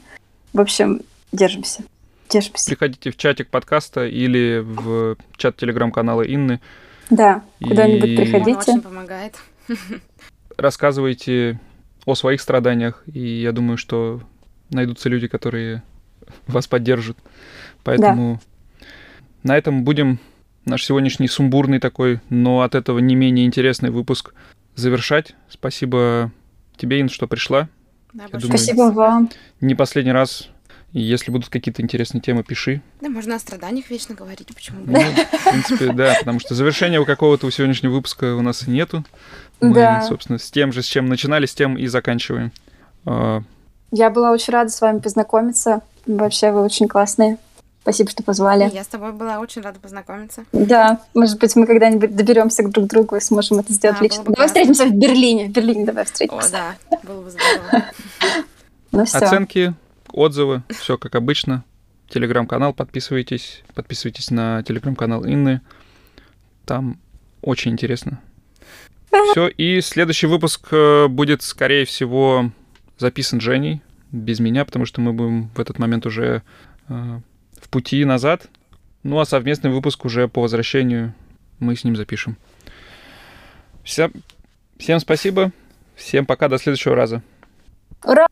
[0.53, 1.01] В общем,
[1.33, 1.83] держимся.
[2.29, 2.67] Держимся.
[2.67, 6.61] Приходите в чатик подкаста или в чат телеграм-канала Инны.
[7.09, 8.15] Да, куда-нибудь и...
[8.15, 8.71] приходите.
[8.71, 9.35] Он очень помогает.
[10.57, 11.59] Рассказывайте
[12.05, 14.21] о своих страданиях, и я думаю, что
[14.69, 15.83] найдутся люди, которые
[16.47, 17.17] вас поддержат.
[17.83, 18.87] Поэтому да.
[19.45, 20.19] На этом будем
[20.65, 24.33] наш сегодняшний сумбурный такой, но от этого не менее интересный выпуск
[24.73, 25.35] завершать.
[25.49, 26.31] Спасибо
[26.77, 27.69] тебе, Ин, что пришла.
[28.11, 29.29] Да, думаю, Спасибо вам.
[29.61, 30.49] Не последний раз.
[30.93, 32.81] Если будут какие-то интересные темы, пиши.
[33.01, 36.99] Да, можно о страданиях вечно говорить, почему бы ну, В принципе, да, потому что завершения
[36.99, 39.05] у какого-то у сегодняшнего выпуска у нас нету.
[39.61, 40.01] Мы, да.
[40.01, 42.51] собственно, с тем же, с чем начинали, с тем и заканчиваем.
[43.05, 43.41] А,
[43.91, 45.81] Я была очень рада с вами познакомиться.
[46.05, 47.37] Вообще, вы очень классные.
[47.81, 48.69] Спасибо, что позвали.
[48.73, 50.43] Я с тобой была очень рада познакомиться.
[50.51, 54.23] Да, может быть, мы когда-нибудь доберемся к друг другу и сможем это сделать да, лично.
[54.23, 54.47] Давай классно.
[54.47, 55.49] встретимся в Берлине.
[55.49, 56.47] В Берлине давай встретимся.
[56.47, 57.85] О, да, было бы здорово.
[58.91, 59.17] Ну все.
[59.17, 59.73] Оценки,
[60.13, 61.65] отзывы, все как обычно.
[62.09, 65.59] Телеграм-канал подписывайтесь, подписывайтесь на телеграм-канал Инны.
[66.65, 66.97] Там
[67.41, 68.21] очень интересно.
[69.31, 72.51] Все, и следующий выпуск э, будет, скорее всего,
[72.97, 76.43] записан Женей, без меня, потому что мы будем в этот момент уже
[76.87, 77.19] э,
[77.61, 78.47] в пути назад.
[79.03, 81.13] Ну а совместный выпуск уже по возвращению
[81.59, 82.37] мы с ним запишем.
[83.83, 84.11] Всем,
[84.77, 85.51] всем спасибо.
[85.95, 87.21] Всем пока, до следующего раза.
[88.03, 88.27] Ура!